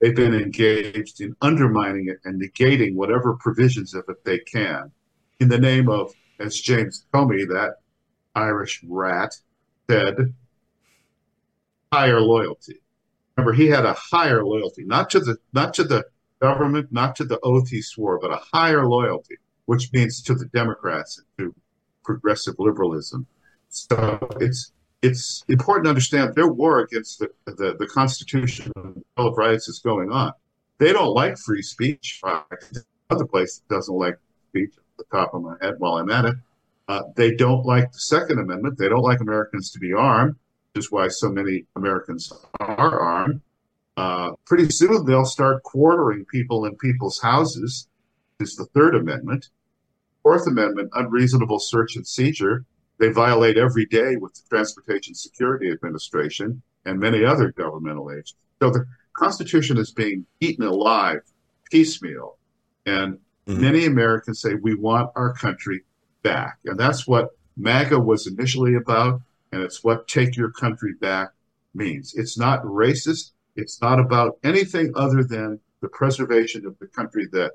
they've 0.00 0.14
been 0.14 0.34
engaged 0.34 1.20
in 1.20 1.34
undermining 1.40 2.08
it 2.08 2.18
and 2.24 2.40
negating 2.40 2.94
whatever 2.94 3.34
provisions 3.34 3.94
of 3.94 4.04
it 4.08 4.24
they 4.24 4.38
can 4.38 4.92
in 5.40 5.48
the 5.48 5.58
name 5.58 5.88
of 5.88 6.12
as 6.38 6.60
James 6.60 7.06
Comey, 7.12 7.46
that 7.48 7.76
Irish 8.34 8.82
rat, 8.86 9.36
said, 9.88 10.34
higher 11.92 12.20
loyalty. 12.20 12.80
Remember, 13.36 13.52
he 13.52 13.68
had 13.68 13.84
a 13.84 13.94
higher 13.94 14.44
loyalty, 14.44 14.84
not 14.84 15.10
to 15.10 15.20
the 15.20 15.36
not 15.52 15.74
to 15.74 15.84
the 15.84 16.04
government, 16.40 16.88
not 16.90 17.16
to 17.16 17.24
the 17.24 17.38
oath 17.40 17.68
he 17.68 17.80
swore, 17.80 18.18
but 18.18 18.32
a 18.32 18.40
higher 18.52 18.86
loyalty, 18.86 19.36
which 19.66 19.92
means 19.92 20.22
to 20.22 20.34
the 20.34 20.46
Democrats 20.46 21.18
and 21.18 21.26
to 21.38 21.54
progressive 22.04 22.54
liberalism. 22.58 23.26
So 23.68 24.28
it's 24.40 24.72
it's 25.02 25.44
important 25.48 25.86
to 25.86 25.90
understand 25.90 26.34
their 26.34 26.48
war 26.48 26.80
against 26.80 27.18
the, 27.18 27.30
the, 27.46 27.74
the 27.78 27.86
Constitution 27.88 28.70
and 28.76 28.94
the 28.94 29.02
Bill 29.16 29.28
of 29.28 29.36
Rights 29.36 29.68
is 29.68 29.80
going 29.80 30.12
on. 30.12 30.32
They 30.78 30.92
don't 30.92 31.14
like 31.14 31.36
free 31.38 31.62
speech. 31.62 32.20
Other 33.10 33.26
place 33.26 33.62
doesn't 33.68 33.94
like 33.94 34.16
speech 34.48 34.74
at 34.76 34.82
the 34.98 35.04
top 35.16 35.34
of 35.34 35.42
my 35.42 35.56
head 35.60 35.74
while 35.78 35.94
I'm 35.94 36.10
at 36.10 36.26
it. 36.26 36.36
Uh, 36.88 37.02
they 37.16 37.34
don't 37.34 37.64
like 37.66 37.90
the 37.92 37.98
Second 37.98 38.38
Amendment. 38.38 38.78
They 38.78 38.88
don't 38.88 39.02
like 39.02 39.20
Americans 39.20 39.70
to 39.72 39.78
be 39.78 39.92
armed. 39.92 40.36
Which 40.74 40.84
is 40.84 40.92
why 40.92 41.08
so 41.08 41.30
many 41.30 41.66
Americans 41.76 42.32
are 42.60 43.00
armed. 43.00 43.40
Uh, 43.96 44.32
pretty 44.46 44.70
soon 44.70 45.04
they'll 45.04 45.24
start 45.24 45.62
quartering 45.64 46.24
people 46.24 46.64
in 46.64 46.76
people's 46.76 47.20
houses. 47.20 47.88
Is 48.40 48.56
the 48.56 48.64
Third 48.66 48.94
Amendment. 48.94 49.50
Fourth 50.22 50.46
Amendment, 50.46 50.90
unreasonable 50.94 51.58
search 51.58 51.96
and 51.96 52.06
seizure. 52.06 52.64
They 52.98 53.10
violate 53.10 53.56
every 53.56 53.86
day 53.86 54.16
with 54.16 54.34
the 54.34 54.42
Transportation 54.48 55.14
Security 55.14 55.70
Administration 55.70 56.62
and 56.84 56.98
many 56.98 57.24
other 57.24 57.50
governmental 57.52 58.10
agencies. 58.10 58.36
So 58.60 58.70
the 58.70 58.86
Constitution 59.14 59.76
is 59.78 59.90
being 59.90 60.24
eaten 60.40 60.64
alive 60.64 61.20
piecemeal. 61.70 62.38
And 62.86 63.18
mm-hmm. 63.46 63.60
many 63.60 63.86
Americans 63.86 64.40
say, 64.40 64.54
we 64.54 64.74
want 64.74 65.10
our 65.16 65.32
country 65.34 65.82
back. 66.22 66.58
And 66.64 66.78
that's 66.78 67.06
what 67.06 67.30
MAGA 67.56 67.98
was 67.98 68.26
initially 68.26 68.74
about. 68.74 69.20
And 69.50 69.62
it's 69.62 69.82
what 69.82 70.06
take 70.06 70.36
your 70.36 70.50
country 70.50 70.94
back 71.00 71.30
means. 71.74 72.14
It's 72.14 72.38
not 72.38 72.62
racist. 72.62 73.32
It's 73.56 73.80
not 73.82 73.98
about 73.98 74.38
anything 74.44 74.92
other 74.94 75.24
than 75.24 75.60
the 75.80 75.88
preservation 75.88 76.64
of 76.66 76.78
the 76.78 76.86
country 76.86 77.26
that 77.32 77.52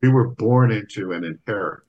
we 0.00 0.08
were 0.08 0.28
born 0.28 0.70
into 0.70 1.12
and 1.12 1.24
inherit. 1.24 1.82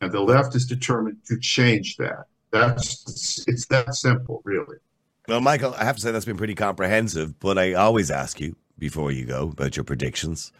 And 0.00 0.12
the 0.12 0.20
left 0.20 0.54
is 0.54 0.66
determined 0.66 1.18
to 1.26 1.38
change 1.38 1.96
that. 1.96 2.24
That's 2.50 3.44
it's 3.46 3.66
that 3.66 3.94
simple, 3.94 4.42
really. 4.44 4.78
Well, 5.28 5.40
Michael, 5.40 5.74
I 5.74 5.84
have 5.84 5.96
to 5.96 6.02
say 6.02 6.10
that's 6.10 6.24
been 6.24 6.36
pretty 6.36 6.54
comprehensive, 6.54 7.38
but 7.38 7.58
I 7.58 7.74
always 7.74 8.10
ask 8.10 8.40
you 8.40 8.56
before 8.78 9.12
you 9.12 9.26
go 9.26 9.50
about 9.50 9.76
your 9.76 9.84
predictions. 9.84 10.50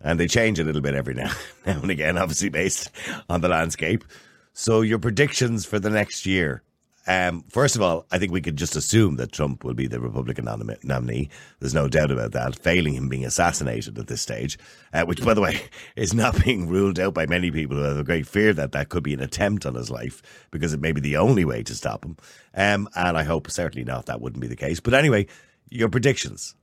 And 0.00 0.20
they 0.20 0.26
change 0.26 0.58
a 0.58 0.64
little 0.64 0.82
bit 0.82 0.94
every 0.94 1.14
now, 1.14 1.32
now 1.64 1.80
and 1.80 1.90
again, 1.90 2.18
obviously 2.18 2.48
based 2.48 2.90
on 3.28 3.40
the 3.40 3.48
landscape. 3.48 4.04
So 4.52 4.80
your 4.80 4.98
predictions 4.98 5.64
for 5.64 5.78
the 5.78 5.90
next 5.90 6.26
year. 6.26 6.62
Um, 7.08 7.42
first 7.48 7.74
of 7.74 7.80
all, 7.80 8.04
I 8.10 8.18
think 8.18 8.32
we 8.32 8.42
could 8.42 8.58
just 8.58 8.76
assume 8.76 9.16
that 9.16 9.32
Trump 9.32 9.64
will 9.64 9.72
be 9.72 9.86
the 9.86 9.98
Republican 9.98 10.44
nominee. 10.44 11.30
There's 11.58 11.72
no 11.72 11.88
doubt 11.88 12.10
about 12.10 12.32
that. 12.32 12.58
Failing 12.58 12.92
him 12.92 13.08
being 13.08 13.24
assassinated 13.24 13.98
at 13.98 14.08
this 14.08 14.20
stage, 14.20 14.58
uh, 14.92 15.06
which, 15.06 15.24
by 15.24 15.32
the 15.32 15.40
way, 15.40 15.58
is 15.96 16.12
not 16.12 16.44
being 16.44 16.68
ruled 16.68 17.00
out 17.00 17.14
by 17.14 17.24
many 17.24 17.50
people 17.50 17.78
who 17.78 17.82
have 17.84 17.96
a 17.96 18.04
great 18.04 18.26
fear 18.26 18.52
that 18.52 18.72
that 18.72 18.90
could 18.90 19.02
be 19.02 19.14
an 19.14 19.22
attempt 19.22 19.64
on 19.64 19.74
his 19.74 19.90
life 19.90 20.20
because 20.50 20.74
it 20.74 20.82
may 20.82 20.92
be 20.92 21.00
the 21.00 21.16
only 21.16 21.46
way 21.46 21.62
to 21.62 21.74
stop 21.74 22.04
him. 22.04 22.18
Um, 22.54 22.90
and 22.94 23.16
I 23.16 23.22
hope 23.22 23.50
certainly 23.50 23.84
not 23.84 24.04
that 24.06 24.20
wouldn't 24.20 24.42
be 24.42 24.46
the 24.48 24.54
case. 24.54 24.78
But 24.78 24.92
anyway, 24.92 25.28
your 25.70 25.88
predictions. 25.88 26.56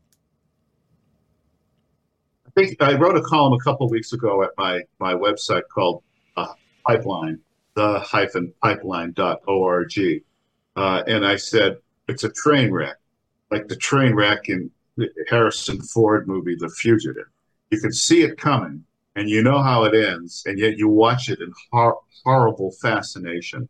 I 2.45 2.51
think 2.51 2.79
I 2.83 2.93
wrote 2.93 3.17
a 3.17 3.21
column 3.23 3.53
a 3.53 3.63
couple 3.63 3.89
weeks 3.89 4.13
ago 4.13 4.43
at 4.43 4.51
my 4.59 4.83
my 4.99 5.15
website 5.15 5.63
called 5.73 6.03
uh, 6.37 6.53
Pipeline, 6.85 7.39
the 7.73 7.99
hyphen 7.99 8.53
pipeline.org 8.61 10.21
uh, 10.75 11.03
and 11.07 11.25
I 11.25 11.35
said, 11.35 11.77
it's 12.07 12.23
a 12.23 12.29
train 12.29 12.71
wreck, 12.71 12.97
like 13.51 13.67
the 13.67 13.75
train 13.75 14.13
wreck 14.13 14.49
in 14.49 14.69
the 14.97 15.09
Harrison 15.29 15.81
Ford 15.81 16.27
movie, 16.27 16.55
The 16.55 16.69
Fugitive. 16.69 17.27
You 17.71 17.79
can 17.79 17.91
see 17.91 18.21
it 18.21 18.37
coming 18.37 18.83
and 19.15 19.29
you 19.29 19.41
know 19.41 19.61
how 19.61 19.85
it 19.85 19.95
ends, 19.95 20.43
and 20.45 20.59
yet 20.59 20.77
you 20.77 20.89
watch 20.89 21.29
it 21.29 21.39
in 21.39 21.51
hor- 21.71 21.99
horrible 22.23 22.71
fascination. 22.81 23.67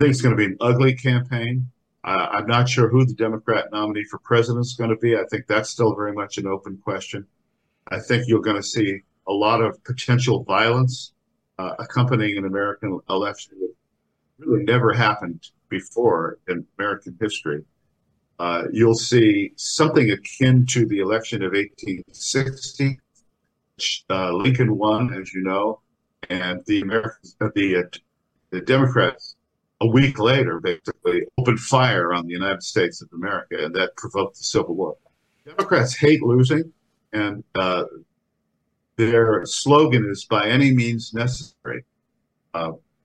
I 0.00 0.04
think 0.04 0.10
it's 0.12 0.22
going 0.22 0.36
to 0.36 0.36
be 0.36 0.46
an 0.46 0.56
ugly 0.60 0.94
campaign. 0.94 1.70
Uh, 2.02 2.28
I'm 2.30 2.46
not 2.46 2.68
sure 2.68 2.88
who 2.88 3.04
the 3.04 3.12
Democrat 3.12 3.66
nominee 3.72 4.04
for 4.04 4.18
president 4.18 4.64
is 4.64 4.74
going 4.74 4.88
to 4.88 4.96
be. 4.96 5.16
I 5.16 5.24
think 5.30 5.46
that's 5.46 5.68
still 5.68 5.94
very 5.94 6.14
much 6.14 6.38
an 6.38 6.46
open 6.46 6.78
question. 6.78 7.26
I 7.88 8.00
think 8.00 8.24
you're 8.26 8.40
going 8.40 8.56
to 8.56 8.62
see 8.62 9.00
a 9.28 9.32
lot 9.32 9.60
of 9.60 9.82
potential 9.84 10.42
violence 10.44 11.12
uh, 11.58 11.74
accompanying 11.78 12.38
an 12.38 12.46
American 12.46 12.98
election 13.10 13.52
that 13.60 13.74
really 14.38 14.64
never 14.64 14.94
happened 14.94 15.50
before 15.70 16.38
in 16.48 16.66
American 16.78 17.16
history. 17.20 17.64
Uh, 18.38 18.64
you'll 18.72 18.94
see 18.94 19.52
something 19.56 20.10
akin 20.10 20.66
to 20.66 20.86
the 20.86 20.98
election 20.98 21.42
of 21.42 21.52
1860. 21.52 22.98
Uh, 24.08 24.32
Lincoln 24.32 24.76
won, 24.76 25.12
as 25.14 25.32
you 25.32 25.42
know, 25.42 25.80
and 26.28 26.62
the 26.66 26.80
Americans, 26.80 27.36
uh, 27.40 27.48
the 27.54 27.76
uh, 27.76 27.82
the 28.50 28.60
Democrats, 28.60 29.36
a 29.80 29.86
week 29.86 30.18
later, 30.18 30.60
basically 30.60 31.22
opened 31.38 31.60
fire 31.60 32.12
on 32.12 32.26
the 32.26 32.32
United 32.32 32.62
States 32.62 33.00
of 33.00 33.08
America, 33.12 33.64
and 33.64 33.74
that 33.74 33.96
provoked 33.96 34.36
the 34.36 34.44
Civil 34.44 34.74
War. 34.74 34.96
Democrats 35.46 35.96
hate 35.96 36.22
losing, 36.22 36.72
and 37.12 37.44
uh, 37.54 37.84
their 38.96 39.44
slogan 39.46 40.08
is 40.10 40.24
"by 40.24 40.46
any 40.46 40.72
means 40.72 41.14
necessary." 41.14 41.84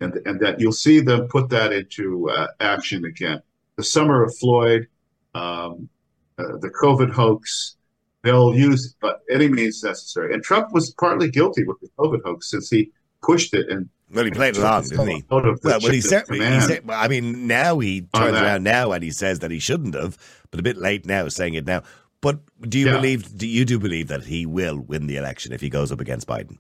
And, 0.01 0.15
and 0.25 0.39
that 0.41 0.60
you'll 0.60 0.73
see 0.73 0.99
them 0.99 1.27
put 1.27 1.49
that 1.49 1.71
into 1.71 2.29
uh, 2.29 2.47
action 2.60 3.05
again. 3.05 3.41
The 3.77 3.84
summer 3.84 4.23
of 4.23 4.36
Floyd, 4.38 4.88
um, 5.34 5.89
uh, 6.38 6.58
the 6.60 6.69
COVID 6.81 7.12
hoax, 7.12 7.75
they'll 8.23 8.53
use 8.53 8.88
it 8.88 8.99
by 8.99 9.13
any 9.31 9.47
means 9.47 9.84
necessary. 9.84 10.34
And 10.34 10.43
Trump 10.43 10.73
was 10.73 10.93
partly 10.95 11.31
guilty 11.31 11.63
with 11.63 11.79
the 11.79 11.89
COVID 11.97 12.21
hoax 12.25 12.51
since 12.51 12.69
he 12.69 12.91
pushed 13.21 13.53
it 13.53 13.69
and 13.69 13.89
well, 14.13 14.25
he 14.25 14.31
played 14.31 14.55
it 14.55 14.63
on, 14.63 14.84
didn't 14.84 15.08
he? 15.08 15.23
Well, 15.29 15.55
well 15.63 15.79
he 15.79 15.99
certainly. 15.99 16.45
He 16.45 16.62
said, 16.62 16.84
I 16.89 17.08
mean, 17.08 17.47
now 17.47 17.79
he 17.79 18.01
turns 18.13 18.38
around 18.38 18.63
now 18.63 18.91
and 18.91 19.03
he 19.03 19.10
says 19.10 19.39
that 19.39 19.49
he 19.49 19.60
shouldn't 19.60 19.95
have, 19.95 20.17
but 20.51 20.60
a 20.60 20.63
bit 20.63 20.77
late 20.77 21.05
now 21.05 21.27
saying 21.27 21.55
it 21.55 21.65
now. 21.65 21.81
But 22.21 22.39
do 22.62 22.79
you 22.79 22.88
yeah. 22.88 22.93
believe? 22.93 23.38
Do 23.38 23.47
you 23.47 23.65
do 23.65 23.79
believe 23.79 24.08
that 24.10 24.23
he 24.23 24.45
will 24.45 24.79
win 24.79 25.08
the 25.08 25.17
election 25.17 25.53
if 25.53 25.62
he 25.62 25.69
goes 25.69 25.91
up 25.91 25.99
against 25.99 26.27
Biden? 26.27 26.60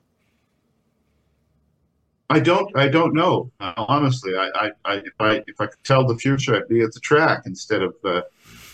I 2.29 2.39
don't. 2.39 2.75
I 2.75 2.87
don't 2.87 3.13
know. 3.13 3.51
Uh, 3.59 3.73
honestly, 3.77 4.35
I, 4.35 4.49
I, 4.55 4.71
I, 4.83 4.93
if 4.95 5.13
I, 5.19 5.43
if 5.47 5.61
I 5.61 5.67
could 5.67 5.83
tell 5.83 6.07
the 6.07 6.15
future, 6.15 6.55
I'd 6.55 6.67
be 6.67 6.81
at 6.81 6.91
the 6.91 6.99
track 6.99 7.43
instead 7.45 7.83
of 7.83 7.95
uh, 8.03 8.21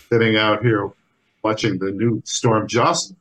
sitting 0.08 0.36
out 0.36 0.62
here 0.62 0.90
watching 1.42 1.78
the 1.78 1.90
new 1.90 2.22
Storm 2.24 2.66
Jocelyn 2.66 3.16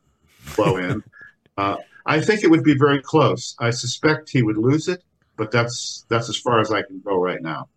blow 0.56 0.78
in. 0.78 1.04
uh, 1.58 1.78
I 2.06 2.22
think 2.22 2.44
it 2.44 2.50
would 2.50 2.64
be 2.64 2.76
very 2.78 3.02
close. 3.02 3.56
I 3.60 3.72
suspect 3.72 4.30
he 4.30 4.42
would 4.42 4.58
lose 4.58 4.88
it, 4.88 5.04
but 5.36 5.52
that's 5.52 6.06
that's 6.08 6.30
as 6.30 6.38
far 6.38 6.60
as 6.60 6.72
I 6.72 6.82
can 6.82 7.02
go 7.02 7.18
right 7.18 7.42
now. 7.42 7.68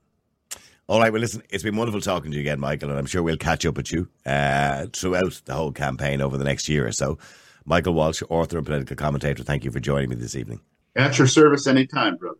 All 0.87 1.01
right. 1.01 1.13
Well, 1.13 1.21
listen, 1.21 1.43
it's 1.51 1.63
been 1.63 1.77
wonderful 1.77 2.03
talking 2.03 2.31
to 2.31 2.37
you 2.37 2.43
again, 2.43 2.61
Michael, 2.61 2.91
and 2.91 2.99
I'm 2.99 3.07
sure 3.07 3.23
we'll 3.23 3.37
catch 3.37 3.65
up 3.65 3.77
with 3.77 3.91
you 3.91 4.09
uh, 4.27 4.87
throughout 4.93 5.41
the 5.47 5.55
whole 5.55 5.73
campaign 5.73 6.21
over 6.21 6.37
the 6.37 6.45
next 6.45 6.69
year 6.69 6.87
or 6.87 6.93
so. 6.93 7.19
Michael 7.65 7.95
Walsh, 7.95 8.23
author 8.29 8.59
and 8.59 8.67
political 8.67 8.95
commentator, 8.95 9.43
thank 9.43 9.65
you 9.65 9.71
for 9.71 9.81
joining 9.81 10.11
me 10.11 10.17
this 10.17 10.37
evening. 10.37 10.61
At 10.97 11.19
your 11.19 11.27
service 11.27 11.67
anytime, 11.67 12.17
brother. 12.17 12.39